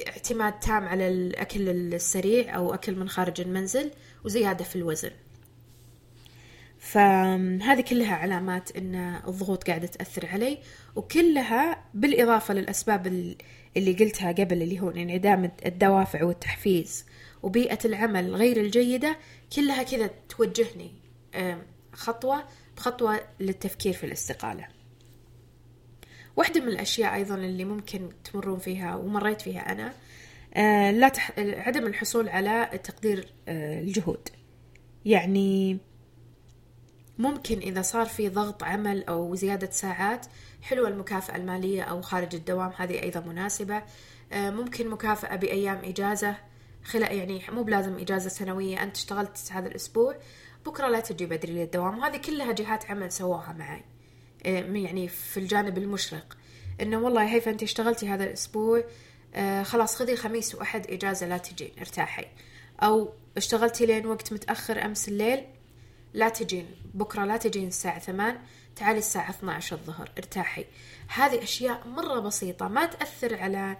[0.09, 3.91] اعتماد تام على الأكل السريع أو أكل من خارج المنزل
[4.25, 5.11] وزيادة في الوزن.
[6.79, 8.95] فهذه كلها علامات إن
[9.29, 10.59] الضغوط قاعدة تأثر علي
[10.97, 13.07] وكلها بالإضافة للأسباب
[13.77, 17.07] اللي قلتها قبل اللي هو انعدام الدوافع والتحفيز.
[17.43, 19.17] وبيئة العمل غير الجيدة
[19.57, 20.93] كلها كذا توجهني
[21.93, 22.45] خطوة
[22.77, 24.69] بخطوة للتفكير في الاستقالة.
[26.37, 29.93] واحدة من الأشياء أيضا اللي ممكن تمرون فيها ومريت فيها أنا
[30.55, 31.33] آه، لا تح...
[31.39, 34.29] عدم الحصول على تقدير آه، الجهود.
[35.05, 35.79] يعني
[37.19, 40.27] ممكن إذا صار في ضغط عمل أو زيادة ساعات
[40.63, 43.83] حلوة المكافأة المالية أو خارج الدوام هذه أيضا مناسبة.
[44.33, 46.37] آه، ممكن مكافأة بأيام إجازة
[46.85, 50.17] خلال يعني مو بلازم إجازة سنوية أنت اشتغلت هذا الأسبوع
[50.67, 53.85] بكرة لا تجي بدري للدوام وهذه كلها جهات عمل سووها معي
[54.45, 56.37] يعني في الجانب المشرق.
[56.81, 58.85] إنه والله هيفا أنت اشتغلتي هذا الأسبوع
[59.35, 62.27] آه خلاص خذي خميس وأحد إجازة لا تجين ارتاحي.
[62.83, 65.45] أو اشتغلتي لين وقت متأخر أمس الليل
[66.15, 66.67] لا تجين.
[66.95, 68.39] بكرة لا تجين الساعة ثمان
[68.77, 70.65] تعالي الساعة 12 الظهر ارتاحي.
[71.09, 73.77] هذه أشياء مرة بسيطة ما تأثر على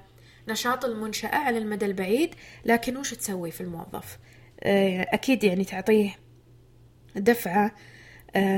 [0.49, 4.19] نشاط المنشأة على المدى البعيد لكن وش تسوي في الموظف؟
[4.61, 6.17] آه، أكيد يعني تعطيه
[7.17, 7.75] دفعة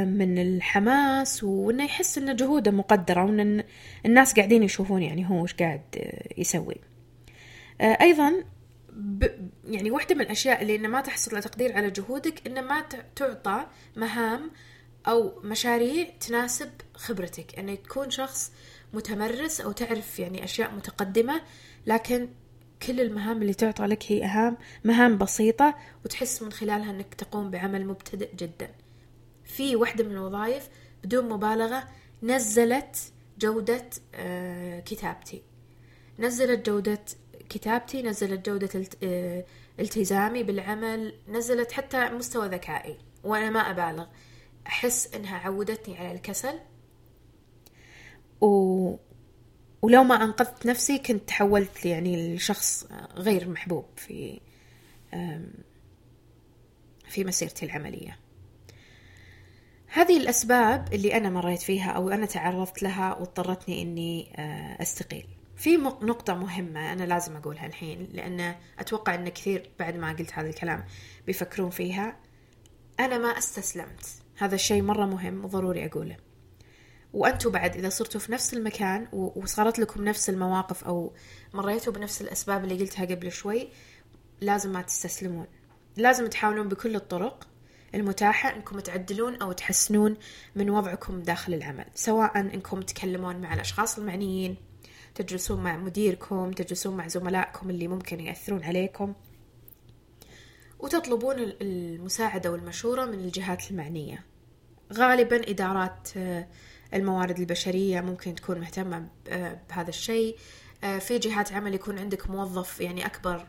[0.04, 3.64] من الحماس وإنه يحس إن جهوده مقدرة وإن
[4.06, 6.76] الناس قاعدين يشوفون يعني هو وش قاعد آه، يسوي.
[7.80, 8.44] أيضا
[8.92, 9.26] ب...
[9.68, 12.84] يعني واحدة من الأشياء اللي إنه ما تحصل تقدير على جهودك إنه ما
[13.16, 14.50] تعطى مهام
[15.06, 17.58] أو مشاريع تناسب خبرتك.
[17.58, 18.52] إنه تكون شخص
[18.92, 21.42] متمرس أو تعرف يعني أشياء متقدمة
[21.86, 22.28] لكن
[22.86, 27.86] كل المهام اللي تعطى لك هي أهم مهام بسيطة وتحس من خلالها أنك تقوم بعمل
[27.86, 28.83] مبتدئ جدا.
[29.54, 30.68] في واحدة من الوظائف
[31.04, 31.88] بدون مبالغة
[32.22, 35.42] نزلت جودة آه، كتابتي.
[36.18, 37.00] نزلت جودة
[37.48, 39.44] كتابتي نزلت جودة آه،
[39.80, 44.06] التزامي بالعمل نزلت حتى مستوى ذكائي وأنا ما أبالغ.
[44.66, 46.60] أحس إنها عودتني على الكسل.
[48.40, 48.96] و...
[49.82, 52.86] ولو ما أنقذت نفسي كنت تحولت يعني لشخص
[53.16, 54.40] غير محبوب في
[57.08, 58.23] في مسيرتي العملية.
[59.94, 65.26] هذه الأسباب اللي أنا مريت فيها أو أنا تعرضت لها واضطرتني إني آه، أستقيل.
[65.56, 70.48] في نقطة مهمة أنا لازم أقولها الحين لأن أتوقع أن كثير بعد ما قلت هذا
[70.48, 70.84] الكلام
[71.26, 72.16] بيفكرون فيها.
[73.00, 74.06] أنا ما استسلمت.
[74.38, 76.16] هذا الشيء مرة مهم وضروري أقوله.
[77.12, 81.14] وأنتوا بعد إذا صرتوا في نفس المكان وصارت لكم نفس المواقف أو
[81.52, 83.68] مريتوا بنفس الأسباب اللي قلتها قبل شوي
[84.40, 85.46] لازم ما تستسلمون.
[85.96, 87.48] لازم تحاولون بكل الطرق
[87.94, 90.16] المتاحة أنكم تعدلون أو تحسنون
[90.56, 94.56] من وضعكم داخل العمل سواء أنكم تكلمون مع الأشخاص المعنيين
[95.14, 99.14] تجلسون مع مديركم تجلسون مع زملائكم اللي ممكن يأثرون عليكم
[100.78, 104.24] وتطلبون المساعدة والمشورة من الجهات المعنية.
[104.92, 106.46] غالبا إدارات آه،
[106.94, 110.36] الموارد البشرية ممكن تكون مهتمة آه، بهذا الشيء.
[110.84, 113.46] آه، في جهات عمل يكون عندك موظف يعني أكبر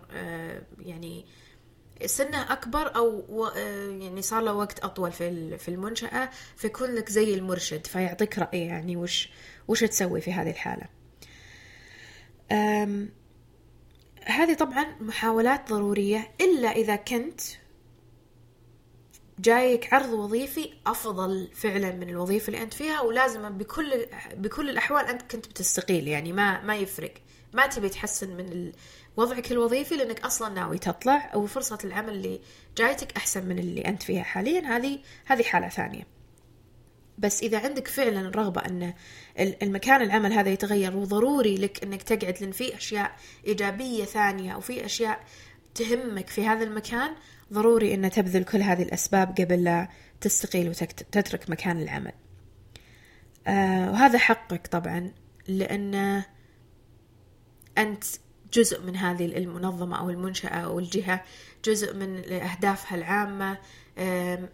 [0.79, 1.25] يعني
[2.05, 3.45] سنه اكبر أو
[4.01, 8.95] يعني صار له وقت اطول في في المنشاه فيكون لك زي المرشد فيعطيك رأي يعني
[8.95, 9.29] وش
[9.67, 10.87] وش تسوي في هذه الحالة.
[14.25, 17.41] هذه طبعا محاولات ضرورية إلا إذا كنت
[19.39, 25.21] جايك عرض وظيفي أفضل فعلا من الوظيفة اللي أنت فيها ولازم بكل بكل الأحوال أنت
[25.21, 27.13] كنت بتستقيل يعني ما ما يفرق.
[27.53, 28.71] ما تبي تحسن من
[29.17, 32.39] وضعك الوظيفي لأنك أصلا ناوي تطلع أو فرصة العمل اللي
[32.77, 34.77] جايتك أحسن من اللي أنت فيها حاليا.
[34.77, 36.07] هذه هذه حالة ثانية.
[37.17, 38.93] بس إذا عندك فعلا رغبة أن
[39.39, 43.15] المكان العمل هذا يتغير وضروري لك أنك تقعد لأن في أشياء
[43.47, 45.23] إيجابية ثانية أو في أشياء
[45.75, 47.15] تهمك في هذا المكان
[47.53, 49.87] ضروري أن تبذل كل هذه الأسباب قبل لا
[50.21, 52.11] تستقيل وتترك مكان العمل.
[53.47, 55.11] آه وهذا حقك طبعا
[55.47, 56.23] لأن
[57.77, 58.03] أنت
[58.55, 61.23] جزء من هذه المنظمة أو المنشأة أو الجهة
[61.65, 63.57] جزء من أهدافها العامة.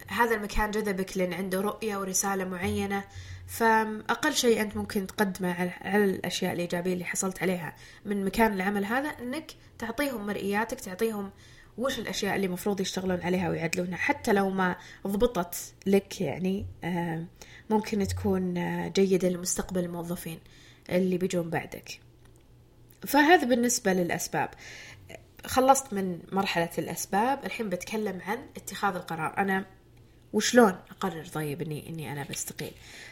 [0.07, 3.03] هذا المكان جذبك لأن عنده رؤية ورسالة معينة.
[3.47, 7.75] فأقل شيء أنت ممكن تقدمه على الأشياء الإيجابية اللي حصلت عليها.
[8.05, 11.31] من مكان العمل هذا أنك تعطيهم مرئياتك تعطيهم
[11.77, 13.97] وش الأشياء اللي مفروض يشتغلون عليها ويعدلونها.
[13.97, 14.75] حتى لو ما
[15.07, 16.65] ضبطت لك يعني
[17.69, 20.39] ممكن تكون آه، جيدة لمستقبل الموظفين
[20.89, 22.10] اللي بيجون بعدك.
[23.07, 24.49] فهذا بالنسبة للأسباب.
[25.45, 29.37] خلصت من مرحلة الأسباب الحين بتكلم عن اتخاذ القرار.
[29.37, 29.65] أنا
[30.33, 32.71] وشلون أقرر طيب إني إني أنا بستقيل؟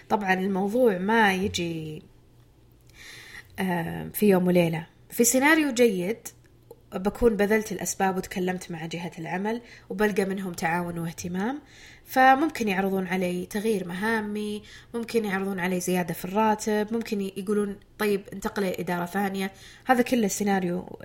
[0.10, 2.04] طبعا الموضوع ما يجي
[4.14, 4.88] في يوم وليلة.
[5.10, 6.28] في سيناريو جيد
[6.94, 11.62] بكون بذلت الأسباب وتكلمت مع جهة العمل وبلقى منهم تعاون واهتمام.
[12.10, 18.64] فممكن يعرضون علي تغيير مهامي ممكن يعرضون علي زيادة في الراتب ممكن يقولون طيب انتقل
[18.64, 19.52] إدارة ثانية.
[19.86, 21.00] هذا كله سيناريو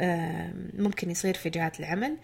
[0.78, 2.16] ممكن يصير في جهات العمل.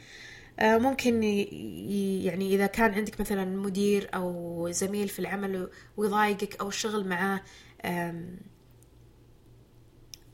[0.60, 7.08] آه، ممكن يعني إذا كان عندك مثلا مدير أو زميل في العمل ويضايقك أو الشغل
[7.08, 7.40] معاه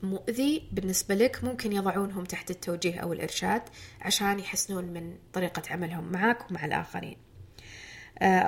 [0.03, 3.61] مؤذي بالنسبة لك ممكن يضعونهم تحت التوجيه أو الإرشاد
[4.01, 7.15] عشان يحسنون من طريقة عملهم معك ومع الآخرين.
[7.15, 7.26] آه،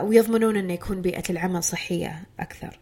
[0.01, 2.79] ويضمنون أن يكون بيئة العمل صحية أكثر.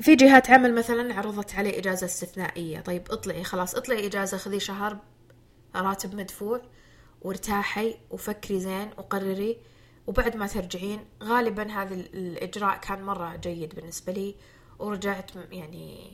[0.00, 2.80] في جهات عمل مثلا عرضت علي إجازة استثنائية.
[2.80, 4.98] طيب اطلعي خلاص اطلعي إجازة خذي شهر
[5.76, 6.60] راتب مدفوع
[7.22, 9.58] وارتاحي وفكري زين وقرري.
[10.06, 14.34] وبعد ما ترجعين غالبا هذا الإجراء كان مرة جيد بالنسبة لي.
[14.78, 16.10] ورجعت يعني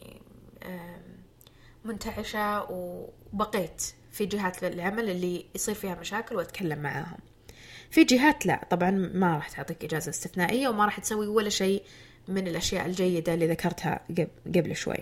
[1.85, 7.19] منتعشة وبقيت في جهات العمل اللي يصير فيها مشاكل وأتكلم معاهم.
[7.95, 11.83] في جهات لا طبعا ما راح تعطيك إجازة استثنائية وما راح تسوي ولا شيء
[12.29, 14.01] من الأشياء الجيدة اللي ذكرتها
[14.47, 14.97] قبل شوي.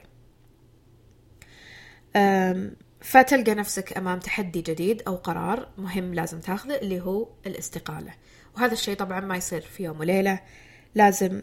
[3.01, 8.15] فتلقى نفسك أمام تحدي جديد أو قرار مهم لازم تاخذه اللي هو الاستقالة.
[8.57, 10.41] وهذا الشيء طبعا ما يصير في يوم وليلة
[10.95, 11.43] لازم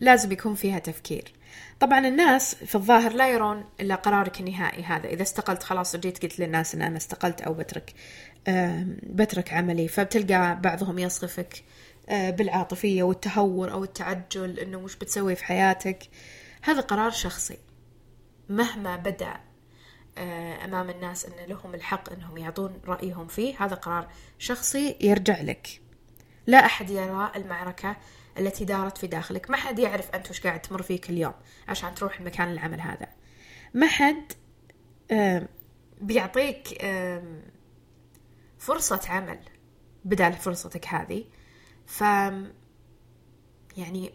[0.00, 1.32] لازم يكون فيها تفكير.
[1.80, 5.08] طبعا الناس في الظاهر لا يرون إلا قرارك النهائي هذا.
[5.08, 7.94] إذا استقلت خلاص جيت قلت للناس إن أنا استقلت أو بترك
[9.02, 11.64] بترك عملي فبتلقى بعضهم يصرفك
[12.08, 15.98] آه، بالعاطفية والتهور أو التعجل إنه وش بتسوي في حياتك.
[16.62, 17.58] هذا قرار شخصي.
[18.48, 19.40] مهما بدأ
[20.18, 25.80] آه، أمام الناس إن لهم الحق إنهم يعطون رأيهم فيه هذا قرار شخصي يرجع لك.
[26.46, 27.96] لا أحد يرى المعركة
[28.38, 29.50] التي دارت في داخلك.
[29.50, 31.34] ما حد يعرف أنت وش قاعد تمر فيك اليوم.
[31.68, 33.06] عشان تروح المكان العمل هذا.
[33.74, 34.32] ما حد
[36.00, 36.84] بيعطيك
[38.58, 39.38] فرصة عمل
[40.04, 41.24] بدال فرصتك هذه.
[41.86, 42.00] ف
[43.76, 44.12] يعني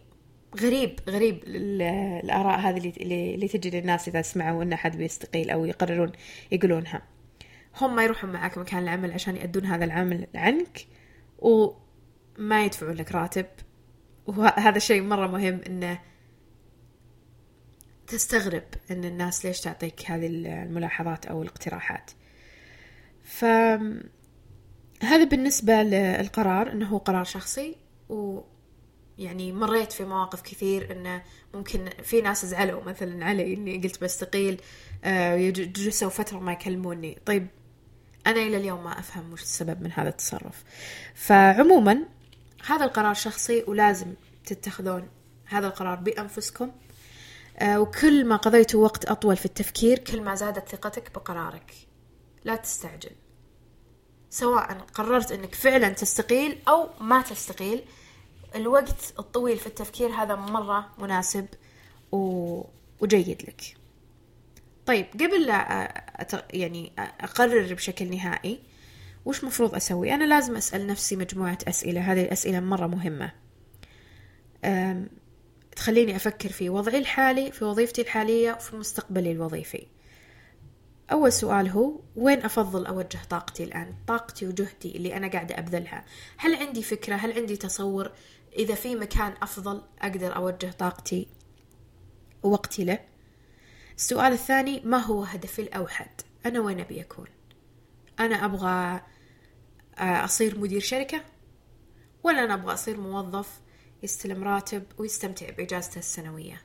[0.60, 6.12] غريب غريب الآراء هذه اللي, اللي تجي للناس إذا سمعوا أن أحد بيستقيل أو يقررون
[6.52, 7.02] يقولونها.
[7.80, 10.86] هم ما يروحون معك مكان العمل عشان يأدون هذا العمل عنك
[11.38, 13.46] وما يدفعون لك راتب.
[14.26, 15.98] وهذا شيء مرة مهم إنه
[18.06, 22.10] تستغرب أن الناس ليش تعطيك هذه الملاحظات أو الاقتراحات.
[23.22, 23.44] ف
[25.02, 27.76] هذا بالنسبة للقرار أنه هو قرار شخصي
[28.08, 28.40] و
[29.18, 31.22] يعني مريت في مواقف كثير إنه
[31.54, 34.60] ممكن في ناس زعلوا مثلا علي إني قلت بستقيل
[35.04, 37.18] آه، جلسوا فترة ما يكلموني.
[37.26, 37.46] طيب
[38.26, 40.64] أنا إلى اليوم ما أفهم وش السبب من هذا التصرف.
[41.14, 42.04] فعموما
[42.66, 44.14] هذا القرار شخصي ولازم
[44.46, 45.08] تتخذون
[45.44, 46.72] هذا القرار بأنفسكم.
[47.58, 51.74] آه، وكل ما قضيتوا وقت أطول في التفكير كل ما زادت ثقتك بقرارك.
[52.44, 53.10] لا تستعجل.
[54.30, 57.84] سواء قررت إنك فعلا تستقيل أو ما تستقيل
[58.54, 61.46] الوقت الطويل في التفكير هذا مرة مناسب
[62.12, 62.62] و...
[63.00, 63.76] وجيد لك.
[64.86, 65.84] طيب قبل لا
[66.22, 66.54] أت...
[66.54, 68.60] يعني أقرر بشكل نهائي
[69.24, 72.00] وش مفروض أسوي؟ أنا لازم أسأل نفسي مجموعة أسئلة.
[72.00, 73.32] هذه الأسئلة مرة مهمة.
[75.76, 79.86] تخليني أفكر في وضعي الحالي في وظيفتي الحالية وفي مستقبلي الوظيفي.
[81.12, 86.04] أول سؤال هو وين أفضل أوجه طاقتي الآن؟ طاقتي وجهدي اللي أنا قاعدة أبذلها.
[86.36, 88.10] هل عندي فكرة؟ هل عندي تصور؟
[88.56, 91.28] إذا في مكان أفضل أقدر أوجه طاقتي
[92.42, 92.98] ووقتي له؟
[93.96, 96.10] السؤال الثاني ما هو هدفي الأوحد؟
[96.46, 97.26] أنا وين أبي أكون؟
[98.20, 99.00] أنا أبغى
[99.98, 101.20] أصير مدير شركة
[102.22, 103.60] ولا أنا أبغى أصير موظف
[104.02, 106.62] يستلم راتب ويستمتع بإجازته السنوية.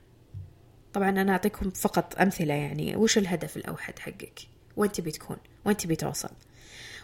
[0.93, 4.39] طبعا أنا أعطيكم فقط أمثلة يعني وش الهدف الأوحد حقك؟
[4.77, 6.29] وين تبي تكون؟ وين تبي توصل؟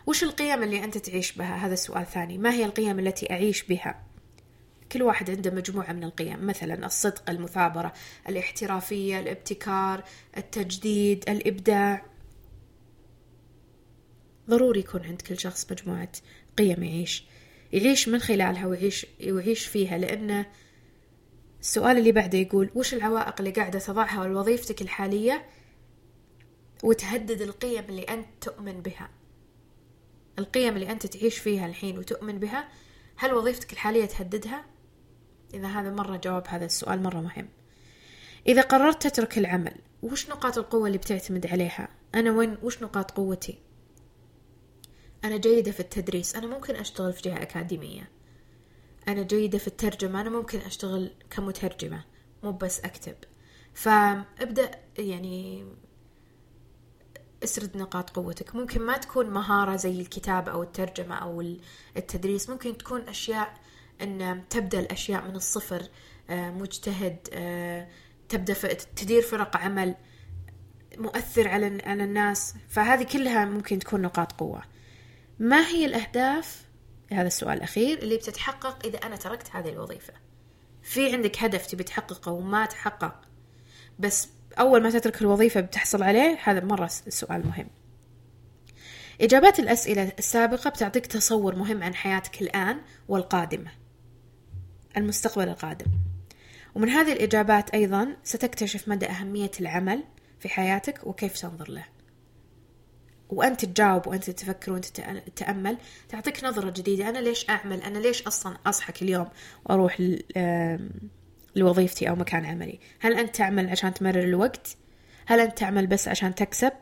[0.07, 2.38] وش القيم اللي أنت تعيش بها؟ هذا السؤال ثاني.
[2.38, 4.03] ما هي القيم التي أعيش بها؟
[4.91, 7.93] كل واحد عنده مجموعة من القيم مثلا الصدق المثابرة
[8.30, 10.03] الاحترافية الابتكار
[10.38, 12.05] التجديد الإبداع.
[14.50, 16.12] ضروري يكون عند كل شخص مجموعة
[16.58, 17.26] قيم يعيش
[17.74, 20.46] يعيش من خلالها ويعيش ويعيش فيها لأنه
[21.62, 25.46] السؤال اللي بعده يقول وش العوائق اللي قاعدة تضعها لوظيفتك الحالية
[26.84, 29.10] وتهدد القيم اللي أنت تؤمن بها؟
[30.39, 32.68] القيم اللي أنت تعيش فيها الحين وتؤمن بها
[33.18, 34.66] هل وظيفتك الحالية تهددها؟
[35.54, 37.50] إذا هذا مرة جواب هذا السؤال مرة مهم.
[38.48, 43.64] إذا قررت تترك العمل وش نقاط القوة اللي بتعتمد عليها؟ أنا وين وش نقاط قوتي؟
[45.26, 48.09] أنا جيدة في التدريس أنا ممكن أشتغل في جهة أكاديمية.
[49.07, 52.03] أنا جيدة في الترجمة أنا ممكن أشتغل كمترجمة
[52.43, 53.15] مو بس أكتب.
[53.73, 55.65] فابدأ يعني
[57.43, 58.55] اسرد نقاط قوتك.
[58.55, 61.55] ممكن ما تكون مهارة زي الكتابة أو الترجمة أو
[61.97, 63.53] التدريس ممكن تكون أشياء
[64.01, 65.84] أن تبدأ الأشياء من الصفر
[66.30, 67.88] آه، مجتهد آه،
[68.30, 69.95] تبدأ تدير فرق عمل
[70.97, 72.53] مؤثر على على الناس.
[72.69, 74.74] فهذه كلها ممكن تكون نقاط قوة.
[75.40, 76.66] ما هي الأهداف؟
[77.12, 77.98] هذا السؤال الأخير.
[77.98, 80.14] اللي بتتحقق إذا أنا تركت هذه الوظيفة.
[80.84, 83.22] في عندك هدف تبي تحققه وما تحقق
[84.00, 84.30] بس
[84.60, 87.68] أول ما تترك الوظيفة بتحصل عليه هذا مرة سؤال مهم.
[89.22, 93.72] إجابات الأسئلة السابقة بتعطيك تصور مهم عن حياتك الآن والقادمة
[94.98, 95.86] المستقبل القادم.
[96.76, 100.04] ومن هذه الإجابات أيضا ستكتشف مدى أهمية العمل
[100.40, 101.95] في حياتك وكيف تنظر له.
[103.30, 105.78] وأنت تجاوب وأنت تفكر وأنت تتأمل
[106.09, 107.09] تعطيك نظرة جديدة.
[107.09, 109.28] أنا ليش أعمل؟ أنا ليش أصلا أصحى كل يوم
[109.65, 110.01] وأروح
[111.55, 114.78] لوظيفتي أو مكان عملي؟ هل أنت تعمل عشان تمرر الوقت؟
[115.26, 116.73] هل أنت تعمل بس عشان تكسب؟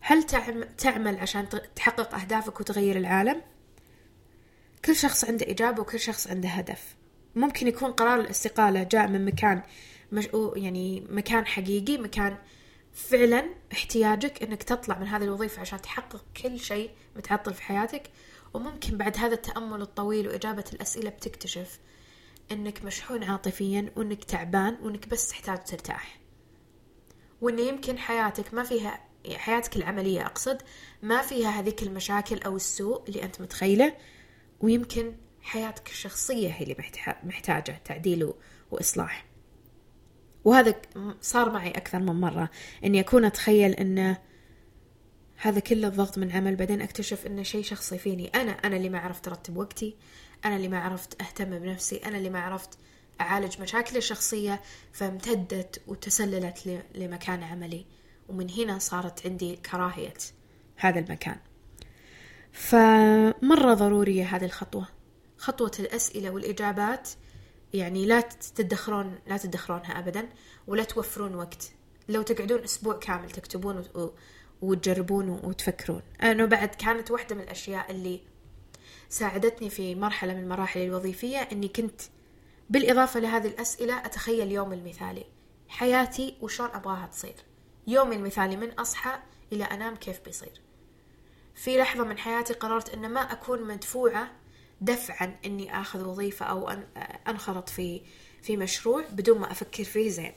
[0.00, 0.22] هل
[0.78, 3.42] تعمل عشان تحقق أهدافك وتغير العالم؟
[4.84, 6.96] كل شخص عنده إجابة وكل شخص عنده هدف.
[7.36, 9.62] ممكن يكون قرار الاستقالة جاء من مكان
[10.12, 12.36] مش يعني مكان حقيقي مكان
[12.94, 18.02] فعلا احتياجك إنك تطلع من هذه الوظيفة عشان تحقق كل شيء متعطل في حياتك
[18.54, 21.78] وممكن بعد هذا التأمل الطويل وإجابة الأسئلة بتكتشف
[22.52, 26.20] إنك مشحون عاطفيا وإنك تعبان وإنك بس تحتاج ترتاح.
[27.40, 29.00] وان يمكن حياتك ما فيها
[29.36, 30.62] حياتك العملية أقصد
[31.02, 33.96] ما فيها هذيك المشاكل أو السوء اللي أنت متخيله
[34.60, 36.76] ويمكن حياتك الشخصية هي اللي
[37.24, 38.32] محتاجة تعديل
[38.70, 39.33] وإصلاح.
[40.44, 40.74] وهذا
[41.20, 42.50] صار معي أكثر من مرة
[42.84, 44.18] إني أكون أتخيل إنه
[45.36, 48.28] هذا كله الضغط من عمل بعدين أكتشف إنه شيء شخصي فيني.
[48.28, 49.96] أنا أنا اللي ما عرفت أرتب وقتي
[50.44, 52.78] أنا اللي ما عرفت أهتم بنفسي أنا اللي ما عرفت
[53.20, 54.60] أعالج مشاكلي الشخصية
[54.92, 57.86] فامتدت وتسللت لمكان عملي.
[58.28, 60.14] ومن هنا صارت عندي كراهية
[60.76, 61.36] هذا المكان.
[62.52, 64.88] فمرة ضرورية هذه الخطوة.
[65.38, 67.10] خطوة الأسئلة والإجابات.
[67.74, 68.20] يعني لا
[68.54, 70.28] تدخرون لا تدخرونها أبدا
[70.66, 71.72] ولا توفرون وقت.
[72.08, 73.84] لو تقعدون أسبوع كامل تكتبون
[74.62, 76.02] وتجربون وتفكرون.
[76.22, 78.20] أنا بعد كانت واحدة من الأشياء اللي
[79.08, 82.00] ساعدتني في مرحلة من المراحل الوظيفية أني كنت
[82.70, 85.24] بالإضافة لهذه الأسئلة أتخيل يوم المثالي.
[85.68, 87.34] حياتي وشون أبغاها تصير.
[87.86, 89.18] يومي المثالي من أصحى
[89.52, 90.60] إلى أنام كيف بيصير.
[91.54, 94.32] في لحظة من حياتي قررت أن ما أكون مدفوعة
[94.80, 96.68] دفعا أني أخذ وظيفة أو
[97.28, 98.00] أنخرط في
[98.42, 100.32] في مشروع بدون ما أفكر فيه زين.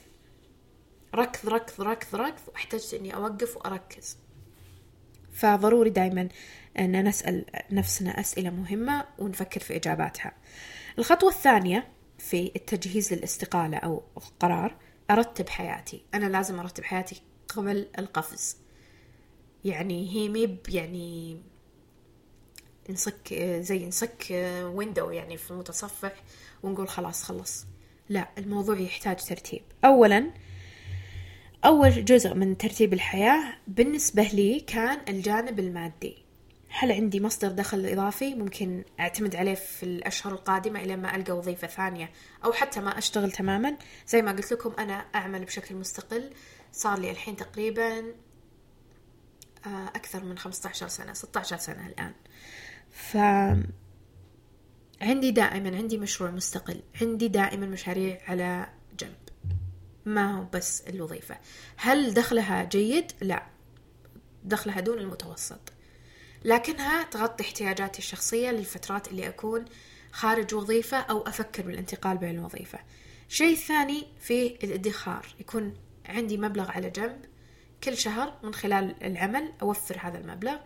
[1.14, 4.16] ركض ركض ركض ركض واحتجت أني أوقف وأركز.
[5.32, 6.28] فضروري دائما
[6.78, 10.32] أن نسأل نفسنا أسئلة مهمة ونفكر في إجاباتها.
[10.98, 14.02] الخطوة الثانية في التجهيز للاستقالة أو
[14.40, 14.76] قرار
[15.10, 16.02] أرتب حياتي.
[16.14, 18.56] أنا لازم أرتب حياتي قبل القفز.
[19.64, 21.40] يعني هي ميب يعني
[22.90, 24.26] نصك زي نصك
[24.74, 26.22] ويندو يعني في المتصفح
[26.62, 27.66] ونقول خلاص خلص.
[28.08, 29.62] لا الموضوع يحتاج ترتيب.
[29.84, 30.30] أولا
[31.64, 36.28] أول جزء من ترتيب الحياة بالنسبة لي كان الجانب المادي.
[36.70, 41.66] هل عندي مصدر دخل إضافي؟ ممكن أعتمد عليه في الأشهر القادمة إلى ما ألقى وظيفة
[41.66, 42.10] ثانية
[42.44, 43.76] أو حتى ما أشتغل تماما.
[44.06, 46.30] زي ما قلت لكم أنا أعمل بشكل مستقل.
[46.72, 47.98] صار لي الحين تقريبا
[49.66, 52.12] آه، أكثر من 15 سنة 16 سنة الآن.
[52.90, 53.16] ف
[55.00, 58.68] عندي دائما عندي مشروع مستقل عندي دائما مشاريع على
[58.98, 59.16] جنب.
[60.04, 61.38] ما هو بس الوظيفة.
[61.76, 63.46] هل دخلها جيد؟ لا.
[64.44, 65.72] دخلها دون المتوسط.
[66.44, 69.64] لكنها تغطي احتياجاتي الشخصية للفترات اللي أكون
[70.12, 72.78] خارج وظيفة أو أفكر بالانتقال بين الوظيفة.
[73.28, 75.34] شيء ثاني في الادخار.
[75.40, 75.74] يكون
[76.06, 77.24] عندي مبلغ على جنب.
[77.84, 80.56] كل شهر من خلال العمل أوفر هذا المبلغ.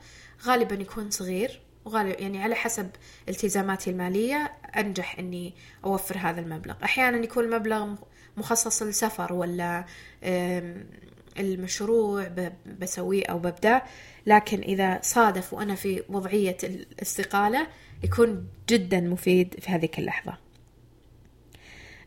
[0.42, 1.61] غالبا يكون صغير.
[1.84, 2.90] وغالبا يعني على حسب
[3.28, 5.54] التزاماتي المالية أنجح أني
[5.84, 6.74] أوفر هذا المبلغ.
[6.84, 7.94] أحيانا يكون المبلغ
[8.36, 9.84] مخصص للسفر ولا
[11.38, 12.30] المشروع
[12.80, 13.82] بسويه أو ببدأ
[14.26, 17.66] لكن إذا صادف وأنا في وضعية الاستقالة
[18.04, 20.38] يكون جدا مفيد في هذه اللحظة.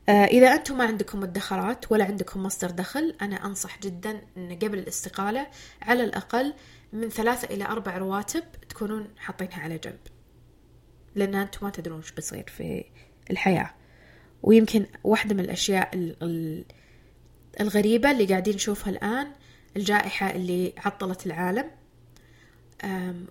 [0.10, 4.80] آه، إذا أنتم ما عندكم مدخرات ولا عندكم مصدر دخل أنا أنصح جدا أن قبل
[4.80, 5.48] الاستقالة
[5.82, 6.54] على الأقل
[6.94, 10.00] من ثلاثة إلى أربع رواتب تكونون حاطينها على جنب.
[11.16, 12.86] لأن أنتم ما تدرون وش بيصير في
[13.32, 13.74] الحياة.
[14.44, 16.16] ويمكن واحدة من الأشياء
[17.62, 19.32] الغريبة اللي قاعدين نشوفها الآن
[19.78, 21.72] الجائحة اللي عطلت العالم.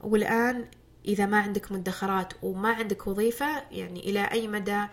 [0.01, 0.65] والآن
[1.09, 4.87] إذا ما عندك مدخرات وما عندك وظيفة يعني إلى أي مدى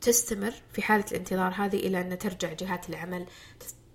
[0.00, 3.26] تستمر في حالة الانتظار هذه إلى أن ترجع جهات العمل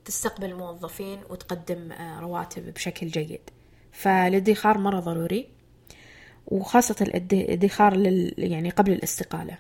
[0.06, 3.50] تستقبل الموظفين وتقدم آه، رواتب بشكل جيد.
[3.94, 5.50] فالادخار مرة ضروري
[6.48, 9.58] وخاصة الادخار لل يعني قبل الاستقالة.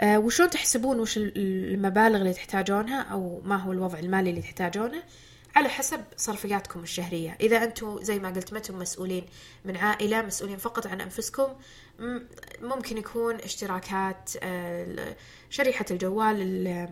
[0.00, 5.02] أه وشلون تحسبون وش المبالغ اللي تحتاجونها أو ما هو الوضع المالي اللي تحتاجونه؟
[5.56, 7.36] على حسب صرفياتكم الشهرية.
[7.40, 9.26] إذا أنتم زي ما قلت ما أنتم مسؤولين
[9.64, 11.48] من عائلة مسؤولين فقط عن أنفسكم
[12.62, 15.16] ممكن يكون اشتراكات آه،
[15.50, 16.88] شريحة الجوال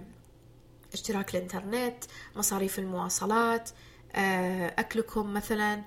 [0.92, 2.04] اشتراك الإنترنت
[2.36, 3.70] مصاريف المواصلات
[4.14, 5.82] آه، أكلكم مثلا.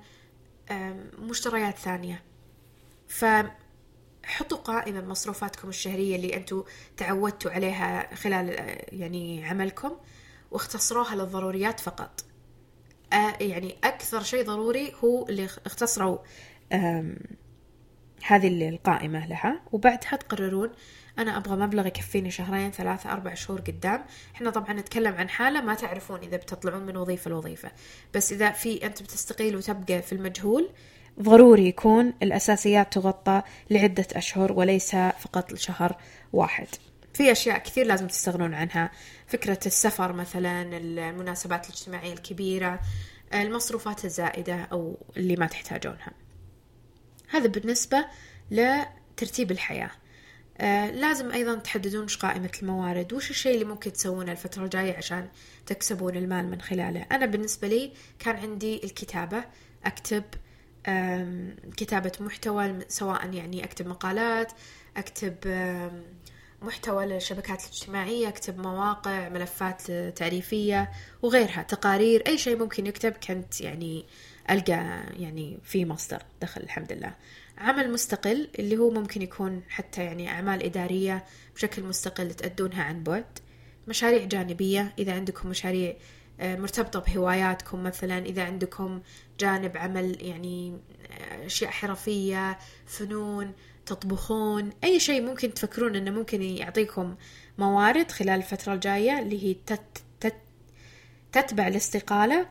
[1.18, 2.22] مشتريات ثانية.
[3.08, 6.64] فحطوا قائمة بمصروفاتكم الشهرية اللي أنتم
[6.96, 9.96] تعودتوا عليها خلال آه، يعني عملكم
[10.50, 12.24] واختصروها للضروريات فقط.
[13.40, 16.18] يعني أكثر شيء ضروري هو اللي اختصروا
[18.26, 20.70] هذه القائمة لها وبعدها تقررون
[21.18, 24.04] أنا أبغى مبلغ يكفيني شهرين ثلاثة أربع شهور قدام.
[24.34, 27.70] إحنا طبعا نتكلم عن حالة ما تعرفون إذا بتطلعون من وظيفة لوظيفة.
[28.14, 30.70] بس إذا في أنت بتستقيل وتبقى في المجهول
[31.20, 35.96] ضروري يكون الأساسيات تغطى لعدة أشهر وليس فقط لشهر
[36.32, 36.66] واحد.
[37.14, 38.90] في أشياء كثير لازم تستغنون عنها.
[39.26, 42.80] فكرة السفر مثلا المناسبات الاجتماعية الكبيرة
[43.34, 46.12] المصروفات الزائدة أو اللي ما تحتاجونها.
[47.30, 48.04] هذا بالنسبة
[48.50, 49.90] لترتيب الحياة.
[50.58, 55.28] آه لازم أيضا تحددون وش قائمة الموارد وش الشيء اللي ممكن تسوونه الفترة الجاية عشان
[55.66, 57.06] تكسبون المال من خلاله.
[57.12, 59.44] أنا بالنسبة لي كان عندي الكتابة
[59.84, 60.24] أكتب
[61.76, 64.52] كتابة محتوى سواء يعني أكتب مقالات
[64.96, 65.34] أكتب
[66.62, 70.90] محتوى للشبكات الاجتماعية أكتب مواقع ملفات تعريفية
[71.22, 73.12] وغيرها تقارير أي شيء ممكن يكتب.
[73.12, 74.06] كنت يعني
[74.50, 77.14] ألقى يعني في مصدر دخل الحمد لله.
[77.58, 81.24] عمل مستقل اللي هو ممكن يكون حتى يعني أعمال إدارية
[81.54, 83.38] بشكل مستقل تأدونها عن بعد.
[83.88, 85.94] مشاريع جانبية إذا عندكم مشاريع
[86.40, 89.00] آه، مرتبطة بهواياتكم مثلا إذا عندكم
[89.40, 90.78] جانب عمل يعني
[91.10, 93.52] آه، أشياء حرفية فنون
[93.86, 97.16] تطبخون أي شيء ممكن تفكرون أنه ممكن يعطيكم
[97.58, 100.34] موارد خلال الفترة الجاية اللي هي تت تت
[101.32, 102.46] تتبع الاستقالة.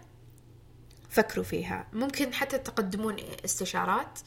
[1.11, 1.87] فكروا فيها.
[1.93, 4.19] ممكن حتى تقدمون استشارات.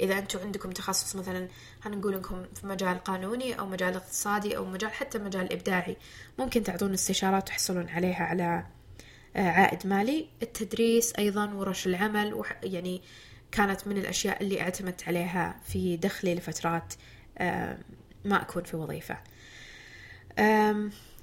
[0.00, 1.48] إذا أنتم عندكم تخصص مثلا
[1.82, 5.96] هنقول لكم في مجال قانوني أو مجال اقتصادي أو مجال حتى مجال إبداعي
[6.38, 8.66] ممكن تعطون استشارات تحصلون عليها على
[9.36, 10.28] عائد مالي.
[10.42, 13.02] التدريس أيضا ورش العمل يعني
[13.52, 16.94] كانت من الأشياء اللي اعتمدت عليها في دخلي لفترات
[18.24, 19.16] ما أكون في وظيفة.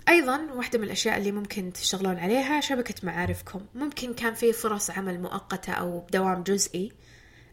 [0.10, 3.66] أيضا واحدة من الأشياء اللي ممكن تشتغلون عليها شبكة معارفكم.
[3.76, 6.92] ممكن كان في فرص عمل مؤقتة أو دوام جزئي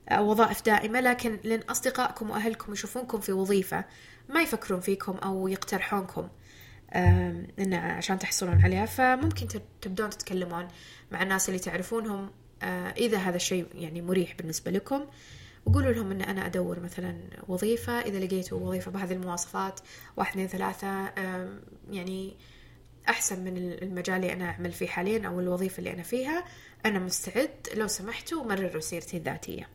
[0.09, 3.85] أو وظائف دائمة لكن لأن أصدقائكم وأهلكم يشوفونكم في وظيفة
[4.29, 6.29] ما يفكرون فيكم أو يقترحونكم
[7.59, 8.87] إن عشان تحصلون عليها.
[8.87, 9.49] فممكن
[9.81, 10.69] تبدون تتكلمون
[11.11, 12.31] مع الناس اللي تعرفونهم
[12.63, 15.07] آه، إذا هذا الشيء يعني مريح بالنسبة لكم.
[15.67, 17.17] وقولوا لهم إن أنا أدور مثلا
[17.49, 19.81] وظيفة إذا لقيتوا وظيفة بهذه المواصفات
[20.17, 21.12] واحد اثنين ثلاثة
[21.91, 22.37] يعني
[23.09, 26.45] أحسن من المجال اللي أنا أعمل فيه حاليا أو الوظيفة اللي أنا فيها.
[26.87, 29.69] أنا مستعد لو سمحتوا مرروا سيرتي الذاتية.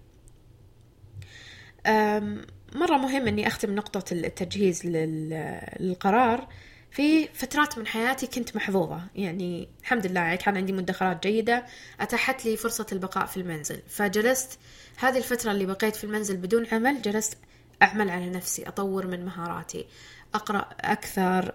[2.75, 6.47] مرة مهم إني أختم نقطة التجهيز للقرار
[6.91, 9.01] في فترات من حياتي كنت محظوظة.
[9.15, 11.65] يعني الحمد لله يعني كان عندي مدخرات جيدة
[11.99, 13.81] أتاحت لي فرصة البقاء في المنزل.
[13.87, 14.59] فجلست
[15.01, 17.37] هذه الفترة اللي بقيت في المنزل بدون عمل جلست
[17.81, 19.85] أعمل على نفسي أطور من مهاراتي
[20.33, 21.51] أقرأ أكثر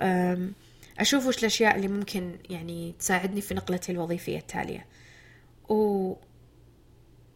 [0.99, 4.87] أشوف وش الأشياء اللي ممكن يعني تساعدني في نقلتي الوظيفية التالية.
[5.69, 6.13] و...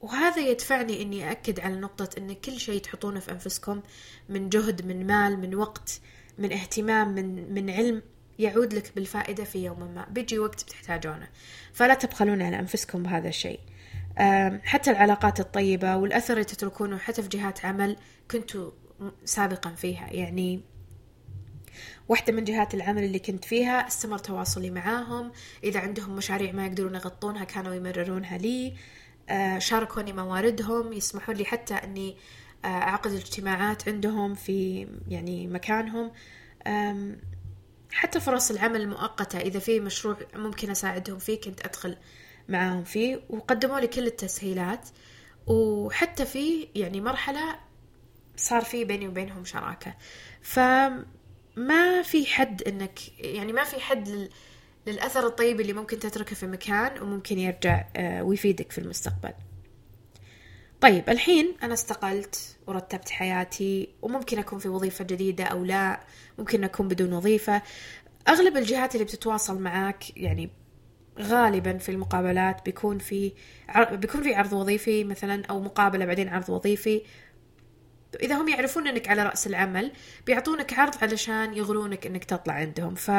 [0.00, 3.82] وهذا يدفعني إني اكد على نقطة إن كل شيء تحطونه في أنفسكم
[4.28, 6.00] من جهد من مال من وقت
[6.38, 8.02] من اهتمام من من علم
[8.38, 10.06] يعود لك بالفائدة في يوم ما.
[10.11, 11.28] بيجي وقت بتحتاجونه.
[11.72, 13.61] فلا تبخلون على أنفسكم بهذا الشيء.
[14.64, 17.96] حتى العلاقات الطيبة والأثر اللي تتركونه حتى في جهات عمل
[18.30, 18.70] كنتوا
[19.24, 20.12] سابقا فيها.
[20.12, 20.60] يعني
[22.08, 25.32] واحدة من جهات العمل اللي كنت فيها استمر تواصلي معاهم.
[25.64, 28.74] إذا عندهم مشاريع ما يقدرون يغطونها كانوا يمررونها لي.
[29.28, 32.16] آه، شاركوني مواردهم يسمحون لي حتى أني
[32.64, 36.12] آه، أعقد اجتماعات عندهم في يعني مكانهم.
[37.92, 41.96] حتى فرص العمل المؤقتة إذا في مشروع ممكن أساعدهم فيه كنت أدخل
[42.51, 44.88] معاهم فيه وقدموا لي كل التسهيلات.
[45.46, 47.59] وحتى في يعني مرحلة
[48.36, 49.94] صار في بيني وبينهم شراكة.
[50.42, 54.30] فما في حد إنك يعني ما في حد لل
[54.86, 59.32] للأثر الطيب اللي ممكن تتركه في مكان وممكن يرجع آه، ويفيدك في المستقبل.
[60.80, 66.01] طيب الحين أنا استقلت ورتبت حياتي وممكن أكون في وظيفة جديدة أو لا
[66.38, 67.62] ممكن أكون بدون وظيفة.
[68.28, 70.51] أغلب الجهات اللي بتتواصل معك يعني
[71.18, 73.32] غالبا في المقابلات بيكون في
[73.92, 77.02] بيكون في عرض وظيفي مثلا أو مقابلة بعدين عرض وظيفي.
[78.22, 79.92] إذا هم يعرفون إنك على رأس العمل
[80.26, 82.94] بيعطونك عرض علشان يغرونك إنك تطلع عندهم.
[82.94, 83.11] ف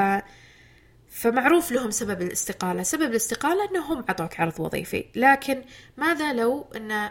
[1.09, 2.83] فمعروف لهم سبب الاستقالة.
[2.83, 5.05] سبب الاستقالة أنهم عطوك عرض وظيفي.
[5.15, 5.63] لكن
[5.97, 7.09] ماذا لو أن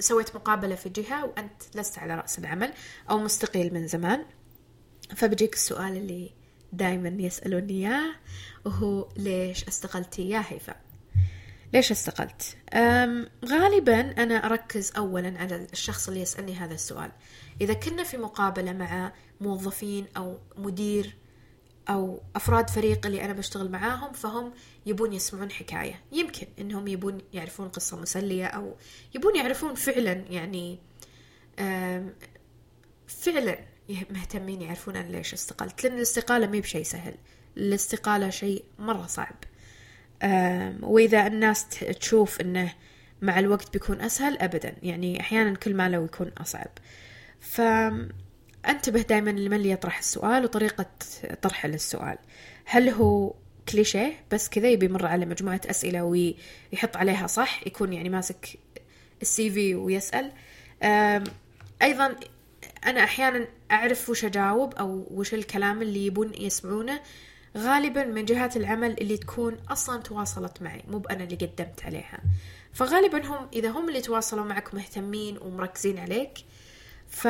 [0.00, 2.72] سويت مقابلة في جهة وأنت لست على رأس العمل
[3.10, 4.24] أو مستقيل من زمان؟
[5.16, 6.30] فبجيك السؤال اللي
[6.76, 8.14] دائما يسألوني إياه
[8.64, 10.80] وهو ليش استقلتي يا هيفاء
[11.72, 12.56] ليش استقلت؟
[13.44, 17.10] غالبا أنا أركز أولا على الشخص اللي يسألني هذا السؤال.
[17.60, 21.16] إذا كنا في مقابلة مع موظفين أو مدير
[21.88, 24.52] أو أفراد فريق اللي أنا بشتغل معاهم فهم
[24.86, 26.02] يبون يسمعون حكاية.
[26.12, 28.76] يمكن إنهم يبون يعرفون قصة مسلية أو
[29.14, 30.78] يبون يعرفون فعلا يعني
[33.06, 33.58] فعلا
[33.88, 37.14] مهتمين يعرفون أنا ليش استقلت لأن الاستقالة مي بشيء سهل.
[37.56, 39.34] الاستقالة شيء مرة صعب.
[40.82, 42.72] وإذا الناس تشوف أنه
[43.22, 44.76] مع الوقت بيكون أسهل أبدا.
[44.82, 46.70] يعني أحيانا كل ما لو يكون أصعب.
[47.40, 50.86] فانتبه دائما لمن يطرح السؤال وطريقة
[51.42, 52.18] طرحه للسؤال.
[52.64, 53.34] هل هو
[53.68, 58.58] كليشيه بس كذا يبي يمر على مجموعة أسئلة ويحط عليها صح يكون يعني ماسك
[59.22, 60.32] السي في ويسأل؟
[61.82, 62.16] أيضا
[62.86, 67.00] أنا أحيانا أعرف وش أجاوب أو وش الكلام اللي يبون يسمعونه.
[67.56, 72.20] غالبا من جهات العمل اللي تكون أصلا تواصلت معي مو بأنا اللي قدمت عليها.
[72.72, 76.38] فغالبا هم إذا هم اللي تواصلوا معك مهتمين ومركزين عليك
[77.08, 77.28] ف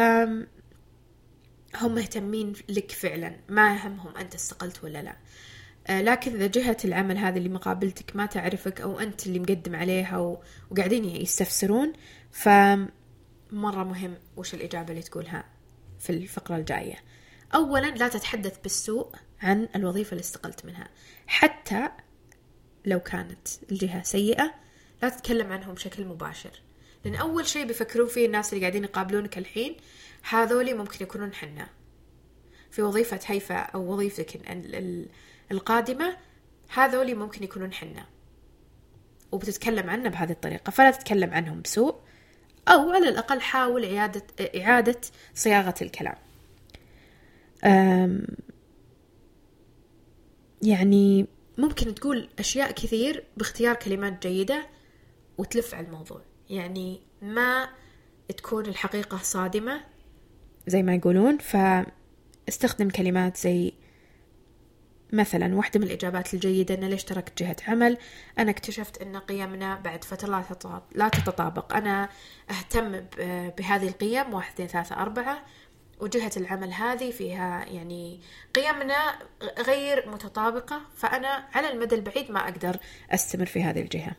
[1.76, 5.16] هم مهتمين لك فعلا ما يهمهم أنت استقلت ولا لا.
[5.86, 10.38] آه، لكن إذا جهة العمل هذه اللي مقابلتك ما تعرفك أو أنت اللي مقدم عليها
[10.70, 11.92] وقاعدين يستفسرون
[12.32, 15.53] فمرة مهم وش الإجابة اللي تقولها.
[16.04, 16.96] في الفقرة الجاية.
[17.54, 20.88] أولا لا تتحدث بالسوء عن الوظيفة اللي استقلت منها.
[21.26, 21.88] حتى
[22.84, 24.54] لو كانت الجهة سيئة
[25.02, 26.60] لا تتكلم عنهم بشكل مباشر.
[27.04, 29.76] لأن أول شيء بيفكرون فيه الناس اللي قاعدين يقابلونك الحين
[30.28, 31.68] هذولي ممكن يكونون حنا.
[32.70, 34.40] في وظيفة هيفا أو وظيفتك
[35.52, 36.16] القادمة
[36.74, 38.06] هذولي ممكن يكونون حنا.
[39.32, 40.70] وبتتكلم عنه بهذه الطريقة.
[40.70, 42.03] فلا تتكلم عنهم بسوء.
[42.68, 44.22] أو على الأقل حاول إعادة,
[44.56, 45.00] إعادة
[45.34, 46.16] صياغة الكلام.
[50.62, 51.26] يعني
[51.58, 54.66] ممكن تقول أشياء كثير باختيار كلمات جيدة
[55.38, 56.20] وتلف على الموضوع.
[56.50, 57.68] يعني ما
[58.36, 59.80] تكون الحقيقة صادمة
[60.66, 63.72] زي ما يقولون فاستخدم كلمات زي
[65.12, 67.98] مثلا واحدة من الإجابات الجيدة أن ليش تركت جهة عمل؟
[68.38, 71.76] أنا اكتشفت أن قيمنا بعد فترة لا تتطابق.
[71.76, 72.08] أنا
[72.50, 73.00] أهتم
[73.58, 75.44] بهذه القيم واحد اثنين ثلاثة أربعة
[76.00, 78.20] وجهة العمل هذه فيها يعني
[78.54, 79.18] قيمنا
[79.58, 82.76] غير متطابقة فأنا على المدى البعيد ما أقدر
[83.10, 84.12] أستمر في هذه الجهة.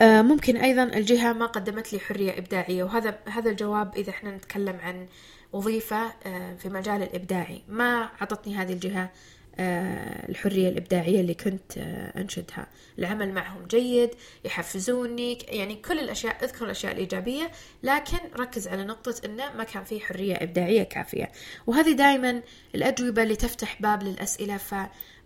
[0.00, 4.78] آه، ممكن أيضا الجهة ما قدمت لي حرية إبداعية وهذا هذا الجواب إذا إحنا نتكلم
[4.82, 5.06] عن
[5.52, 7.62] وظيفة آه، في مجال الإبداعي.
[7.68, 9.10] ما عطتني هذه الجهة
[9.58, 12.66] آه، الحرية الإبداعية اللي كنت آه، أنشدها.
[12.98, 14.10] العمل معهم جيد
[14.44, 17.50] يحفزوني يعني كل الأشياء أذكر الأشياء الإيجابية
[17.82, 21.32] لكن ركز على نقطة أنه ما كان في حرية إبداعية كافية.
[21.66, 22.42] وهذه دائما
[22.74, 24.56] الأجوبة اللي تفتح باب للأسئلة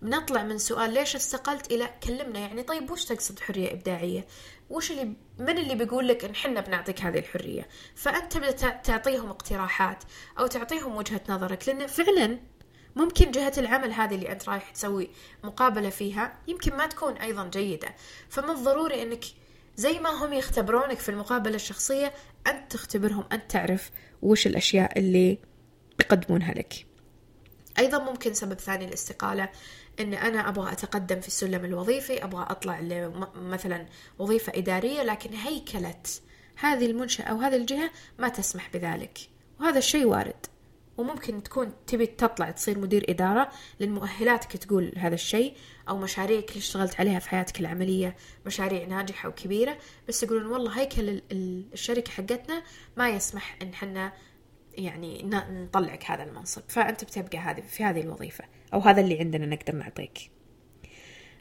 [0.02, 4.26] فبنطلع من سؤال ليش استقلت إلى كلمنا؟ يعني طيب وش تقصد حرية إبداعية؟
[4.70, 10.04] وش اللي من اللي بيقول لك إن حنا بنعطيك هذه الحرية؟ فأنت تبدأ تعطيهم اقتراحات
[10.38, 12.38] أو تعطيهم وجهة نظرك لأن فعلا
[12.96, 15.10] ممكن جهة العمل هذه اللي أنت رايح تسوي
[15.44, 17.88] مقابلة فيها يمكن ما تكون أيضا جيدة.
[18.28, 19.24] فمن الضروري أنك
[19.76, 22.12] زي ما هم يختبرونك في المقابلة الشخصية
[22.46, 23.90] أنت تختبرهم أنت تعرف
[24.22, 25.38] وش الأشياء اللي
[26.00, 26.86] يقدمونها لك.
[27.78, 29.48] أيضا ممكن سبب ثاني الاستقالة
[30.00, 32.80] أن أنا أبغى أتقدم في السلم الوظيفي أبغى أطلع
[33.34, 33.86] مثلا
[34.18, 36.02] وظيفة إدارية لكن هيكلة
[36.56, 39.18] هذه المنشأة أو هذه الجهة ما تسمح بذلك.
[39.60, 40.46] وهذا الشيء وارد.
[40.96, 45.54] وممكن تكون تبي تطلع تصير مدير إدارة لأن مؤهلاتك تقول هذا الشيء
[45.88, 48.16] أو مشاريعك اللي اشتغلت عليها في حياتك العملية
[48.46, 49.78] مشاريع ناجحة وكبيرة
[50.08, 52.62] بس يقولون والله هيكل الشركة حقتنا
[52.96, 54.12] ما يسمح إن حنا
[54.74, 56.62] يعني نطلعك هذا المنصب.
[56.68, 58.44] فأنت بتبقى هذه في هذه الوظيفة.
[58.74, 60.30] أو هذا اللي عندنا نقدر نعطيك.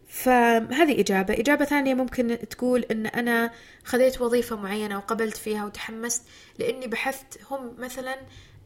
[0.07, 1.34] فهذه إجابة.
[1.34, 3.51] إجابة ثانية ممكن تقول أن أنا
[3.84, 6.28] خذيت وظيفة معينة وقبلت فيها وتحمست
[6.59, 8.15] لأني بحثت هم مثلا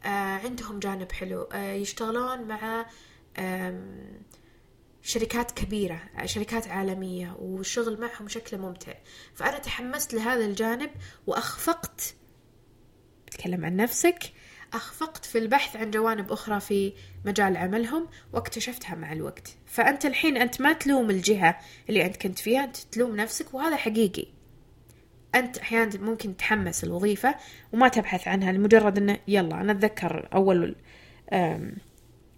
[0.04, 0.08] آه،
[0.38, 2.86] عندهم جانب حلو آه، يشتغلون مع
[5.02, 8.94] شركات كبيرة شركات عالمية والشغل معهم شكله ممتع.
[9.36, 10.90] فأنا تحمست لهذا الجانب
[11.28, 12.16] وأخفقت.
[13.32, 14.34] تكلم عن نفسك.
[14.74, 16.94] أخفقت في البحث عن جوانب أخرى في
[17.26, 19.56] مجال عملهم واكتشفتها مع الوقت.
[19.66, 21.60] فأنت الحين أنت ما تلوم الجهة
[21.90, 24.26] اللي أنت كنت فيها أنت تلوم نفسك وهذا حقيقي.
[25.36, 27.36] أنت أحيانا ممكن تحمس الوظيفة
[27.74, 30.76] وما تبحث عنها لمجرد أنه يلا أنا أتذكر أول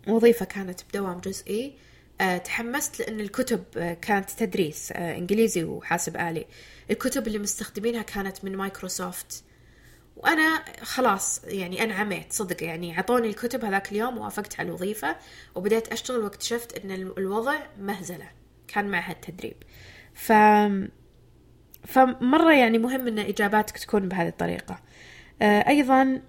[0.07, 1.73] وظيفة كانت بدوام جزئي
[2.21, 6.45] أه، تحمست لأن الكتب أه، كانت تدريس أه، إنجليزي وحاسب آلي.
[6.91, 9.43] الكتب اللي مستخدمينها كانت من مايكروسوفت.
[10.23, 15.15] وأنا خلاص يعني أنا عميت صدق يعني عطوني الكتب هذاك اليوم ووافقت على الوظيفة
[15.55, 18.29] وبدأت أشتغل واكتشفت أن الوضع مهزلة
[18.67, 19.55] كان معها التدريب.
[20.13, 20.31] ف
[21.87, 24.79] فمرة يعني مهم أن إجاباتك تكون بهذه الطريقة.
[25.41, 26.21] آه، أيضا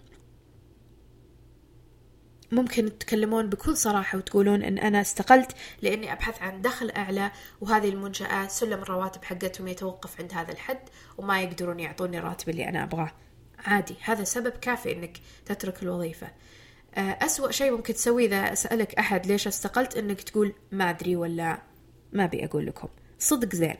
[2.53, 7.31] ممكن تتكلمون بكل صراحة وتقولون إن أنا استقلت لأني أبحث عن دخل أعلى
[7.61, 10.79] وهذه المنشأة سلم الرواتب حقتهم يتوقف عند هذا الحد
[11.19, 13.13] وما يقدرون يعطوني الراتب اللي أنا أبغاه.
[13.65, 16.29] عادي هذا سبب كافي إنك تترك الوظيفة.
[16.95, 21.59] آه، أسوأ شيء ممكن تسويه إذا سألك أحد ليش استقلت إنك تقول ما أدري ولا
[22.13, 22.89] ما أبي أقول لكم.
[23.19, 23.77] صدق زين.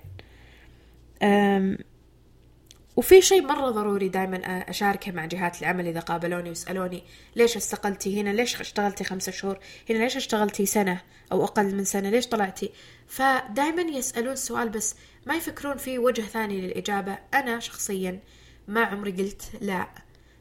[2.97, 4.37] وفي شيء مرة ضروري دائما
[4.71, 7.03] أشاركه مع جهات العمل إذا قابلوني ويسألوني
[7.37, 9.59] ليش استقلتي هنا ليش اشتغلتي خمسة شهور
[9.91, 11.01] هنا ليش اشتغلتي سنة
[11.33, 12.71] أو أقل من سنة ليش طلعتي؟
[13.07, 14.95] فدائما يسألون السؤال بس
[15.27, 17.19] ما يفكرون في وجه ثاني للإجابة.
[17.35, 18.21] أنا شخصيا
[18.69, 19.89] ما عمري قلت لا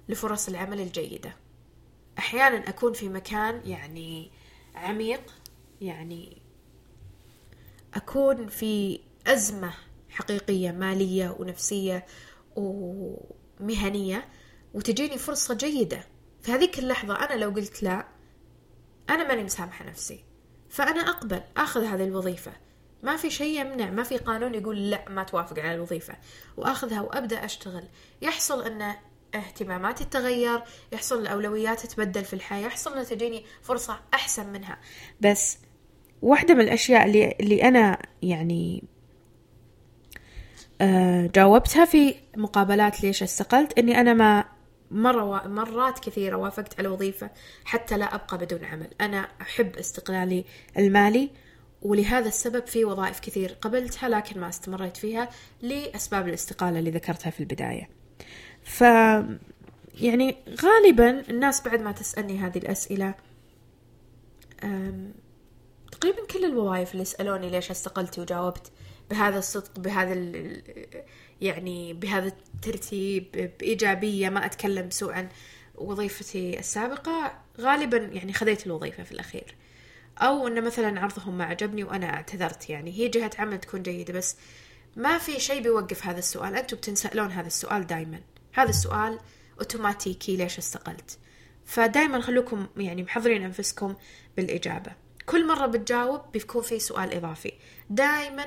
[0.09, 1.36] لفرص العمل الجيدة.
[2.19, 4.32] أحيانا أكون في مكان يعني
[4.76, 5.34] عميق
[5.82, 6.41] يعني
[7.93, 9.74] أكون في أزمة
[10.09, 12.05] حقيقية مالية ونفسية
[12.55, 14.30] ومهنية
[14.74, 16.03] وتجيني فرصة جيدة.
[16.41, 18.07] في هذيك اللحظة أنا لو قلت لا
[19.09, 20.24] أنا ماني مسامحة نفسي.
[20.69, 22.51] فأنا أقبل أخذ هذه الوظيفة.
[23.03, 26.13] ما في شيء يمنع ما في قانون يقول لا ما توافق على الوظيفة.
[26.57, 27.83] وأخذها وأبدأ أشتغل.
[28.21, 28.95] يحصل أن
[29.35, 34.77] اهتماماتي تتغير يحصل الأولويات تتبدل في الحياة يحصل أن تجيني فرصة أحسن منها.
[35.21, 35.57] بس
[36.21, 38.83] واحدة من الأشياء اللي, اللي أنا يعني
[40.81, 44.45] آه، جاوبتها في مقابلات ليش استقلت إني أنا ما
[44.91, 47.29] مرة مرات كثيرة وافقت على وظيفة
[47.65, 48.87] حتى لا أبقى بدون عمل.
[49.01, 50.45] أنا أحب استقلالي
[50.77, 51.29] المالي.
[51.82, 55.29] ولهذا السبب في وظائف كثير قبلتها لكن ما استمريت فيها
[55.61, 57.89] لأسباب الاستقالة اللي ذكرتها في البداية.
[58.63, 58.82] ف
[60.01, 63.13] يعني غالبا الناس بعد ما تسألني هذه الأسئلة
[65.91, 68.71] تقريبا كل الوظائف اللي سألوني ليش استقلتي وجاوبت
[69.09, 70.13] بهذا الصدق بهذا
[71.41, 75.29] يعني بهذا الترتيب بإيجابية ما أتكلم سوء عن
[75.75, 79.55] وظيفتي السابقة غالبا يعني خذيت الوظيفة في الأخير.
[80.18, 82.70] أو أن مثلا عرضهم ما عجبني وأنا اعتذرت.
[82.70, 84.36] يعني هي جهة عمل تكون جيدة بس
[84.95, 86.55] ما في شيء بيوقف هذا السؤال.
[86.55, 88.22] أنتم بتنسألون هذا السؤال دايما.
[88.53, 89.20] هذا السؤال
[89.59, 91.20] أوتوماتيكي ليش استقلت؟
[91.66, 93.95] فدايما خلوكم يعني محضرين أنفسكم
[94.38, 94.91] بالإجابة.
[95.26, 97.53] كل مرة بتجاوب بيكون في سؤال إضافي.
[97.89, 98.45] دايما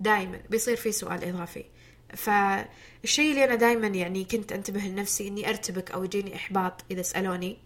[0.00, 1.64] دايما بيصير في سؤال إضافي.
[2.16, 7.58] فالشيء اللي أنا دايما يعني كنت أنتبه لنفسي إني أرتبك أو يجيني إحباط إذا سألوني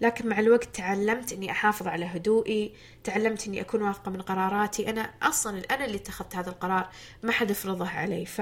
[0.00, 2.74] لكن مع الوقت تعلمت إني أحافظ على هدوئي
[3.04, 4.90] تعلمت إني أكون واثقة من قراراتي.
[4.90, 6.88] أنا أصلا أنا اللي اتخذت هذا القرار
[7.22, 8.26] ما حد فرضه علي.
[8.26, 8.40] ف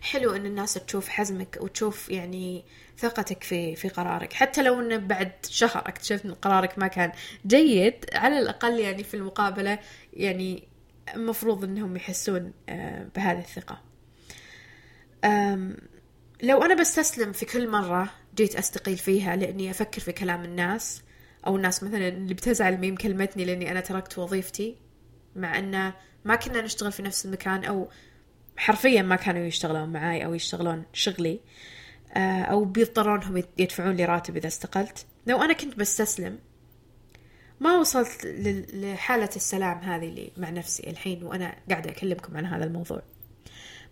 [0.00, 2.64] حلو إن الناس تشوف حزمك وتشوف يعني
[2.98, 4.32] ثقتك في في قرارك.
[4.32, 7.12] حتى لو إنه بعد شهر اكتشفت إن قرارك ما كان
[7.46, 9.78] جيد على الأقل يعني في المقابلة
[10.12, 10.68] يعني
[11.14, 13.86] المفروض إنهم يحسون آه، بهذه الثقة.
[16.42, 21.02] لو أنا بستسلم في كل مرة جيت أستقيل فيها لأني أفكر في كلام الناس
[21.46, 24.76] أو الناس مثلا اللي بتزعل ميم كلمتني لأني أنا تركت وظيفتي
[25.36, 27.88] مع انه ما كنا نشتغل في نفس المكان أو
[28.56, 31.40] حرفيا ما كانوا يشتغلون معاي أو يشتغلون شغلي
[32.16, 35.06] آه، أو بيضطرون انهم يدفعون لي راتب إذا استقلت.
[35.26, 36.38] لو أنا كنت بستسلم
[37.60, 38.26] ما وصلت
[38.74, 43.02] لحالة السلام هذه اللي مع نفسي الحين وأنا قاعدة أكلمكم عن هذا الموضوع.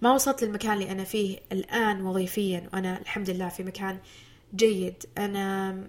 [0.02, 3.98] ما وصلت للمكان اللي أنا فيه الآن وظيفيا وأنا الحمد لله في مكان
[4.54, 5.02] جيد.
[5.18, 5.88] أنا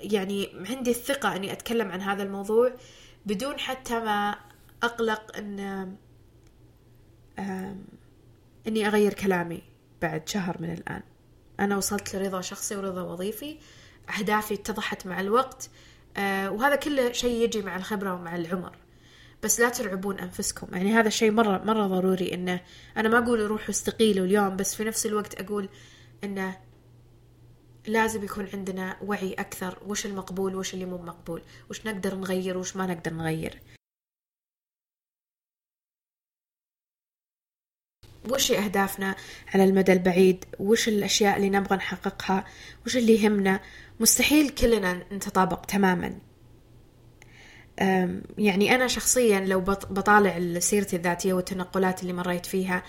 [0.00, 2.72] يعني عندي الثقة أني أتكلم عن هذا الموضوع
[3.26, 4.36] بدون حتى ما
[4.82, 5.96] أقلق أن
[8.66, 9.62] أني أغير كلامي
[10.02, 11.02] بعد شهر من الآن.
[11.60, 13.58] أنا وصلت لرضا شخصي ورضا وظيفي
[14.18, 15.70] أهدافي اتضحت مع الوقت
[16.16, 18.76] آه وهذا كله شيء يجي مع الخبرة ومع العمر.
[19.42, 20.74] بس لا تلعبون أنفسكم.
[20.74, 22.60] يعني هذا الشيء مرة مرة ضروري إنه
[22.96, 25.68] أنا ما أقول روحوا استقيلوا اليوم بس في نفس الوقت أقول
[26.24, 26.60] إنه
[27.86, 29.78] لازم يكون عندنا وعي أكثر.
[29.86, 33.60] وش المقبول؟ وش اللي مو مقبول؟ وش نقدر نغير وش ما نقدر نغير؟
[38.30, 39.16] وش أهدافنا
[39.54, 42.44] على المدى البعيد؟ وش الأشياء اللي نبغى نحققها؟
[42.86, 43.60] وش اللي يهمنا؟
[44.00, 46.18] مستحيل كلنا نتطابق تماما.
[48.38, 52.82] يعني أنا شخصيا لو بطالع سيرتي الذاتية والتنقلات اللي مريت فيها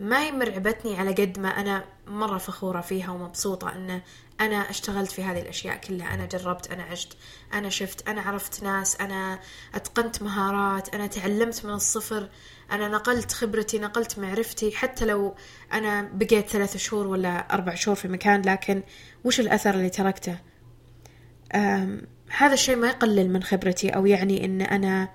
[0.00, 4.00] ما يمرعبتني على قد ما أنا مرة فخورة فيها ومبسوطة أن
[4.40, 6.14] أنا اشتغلت في هذه الأشياء كلها.
[6.14, 7.16] أنا جربت أنا عشت
[7.54, 9.38] أنا شفت أنا عرفت ناس أنا
[9.74, 12.28] أتقنت مهارات أنا تعلمت من الصفر
[12.72, 14.76] أنا نقلت خبرتي نقلت معرفتي.
[14.76, 15.34] حتى لو
[15.72, 18.82] أنا بقيت ثلاثة شهور ولا أربع شهور في مكان لكن
[19.24, 20.36] وش الأثر اللي تركته؟
[22.36, 25.08] هذا الشيء ما يقلل من خبرتي أو يعني أن أنا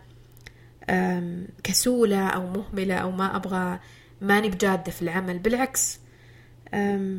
[1.64, 3.80] كسولة أو مهملة أو ما أبغى
[4.22, 6.00] ماني بجادة في العمل بالعكس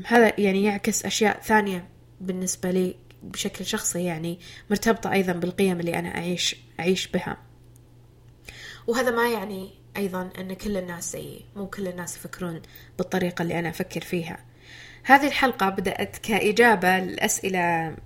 [0.07, 1.89] هذا يعني يعكس أشياء ثانية
[2.21, 4.39] بالنسبة لي بشكل شخصي يعني
[4.71, 7.37] مرتبطة أيضا بالقيم اللي أنا أعيش أعيش بها.
[8.87, 12.63] وهذا ما يعني أيضا أن كل الناس زيي مو كل الناس يفكرون
[12.99, 14.39] بالطريقة اللي أنا أفكر فيها.
[15.03, 17.97] هذه الحلقة بدأت كإجابة لأسئلة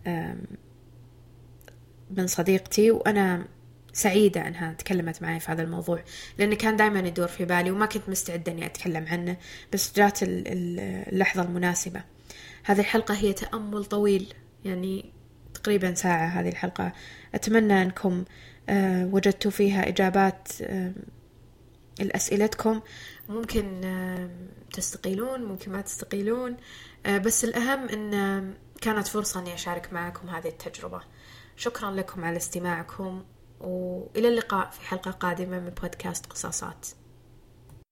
[2.10, 3.44] من صديقتي وأنا
[3.92, 6.02] سعيدة أنها تكلمت معي في هذا الموضوع
[6.38, 9.36] لأنه كان دائما يدور في بالي وما كنت مستعدة أني أتكلم عنه
[9.72, 12.02] بس جات اللحظة المناسبة.
[12.64, 14.34] هذه الحلقة هي تأمل طويل
[14.64, 15.12] يعني
[15.54, 16.92] تقريبا ساعة هذه الحلقة.
[17.34, 18.24] أتمنى أنكم
[18.68, 20.48] آه، وجدتوا فيها إجابات
[22.00, 22.80] لأسئلتكم.
[23.28, 23.80] ممكن
[24.72, 26.56] تستقيلون ممكن ما تستقيلون
[27.06, 31.00] آه، بس الأهم أن كانت فرصة أني أشارك معكم هذه التجربة.
[31.56, 33.22] شكرا لكم على استماعكم.
[33.62, 36.86] وإلى اللقاء في حلقة قادمة من بودكاست قصاصات.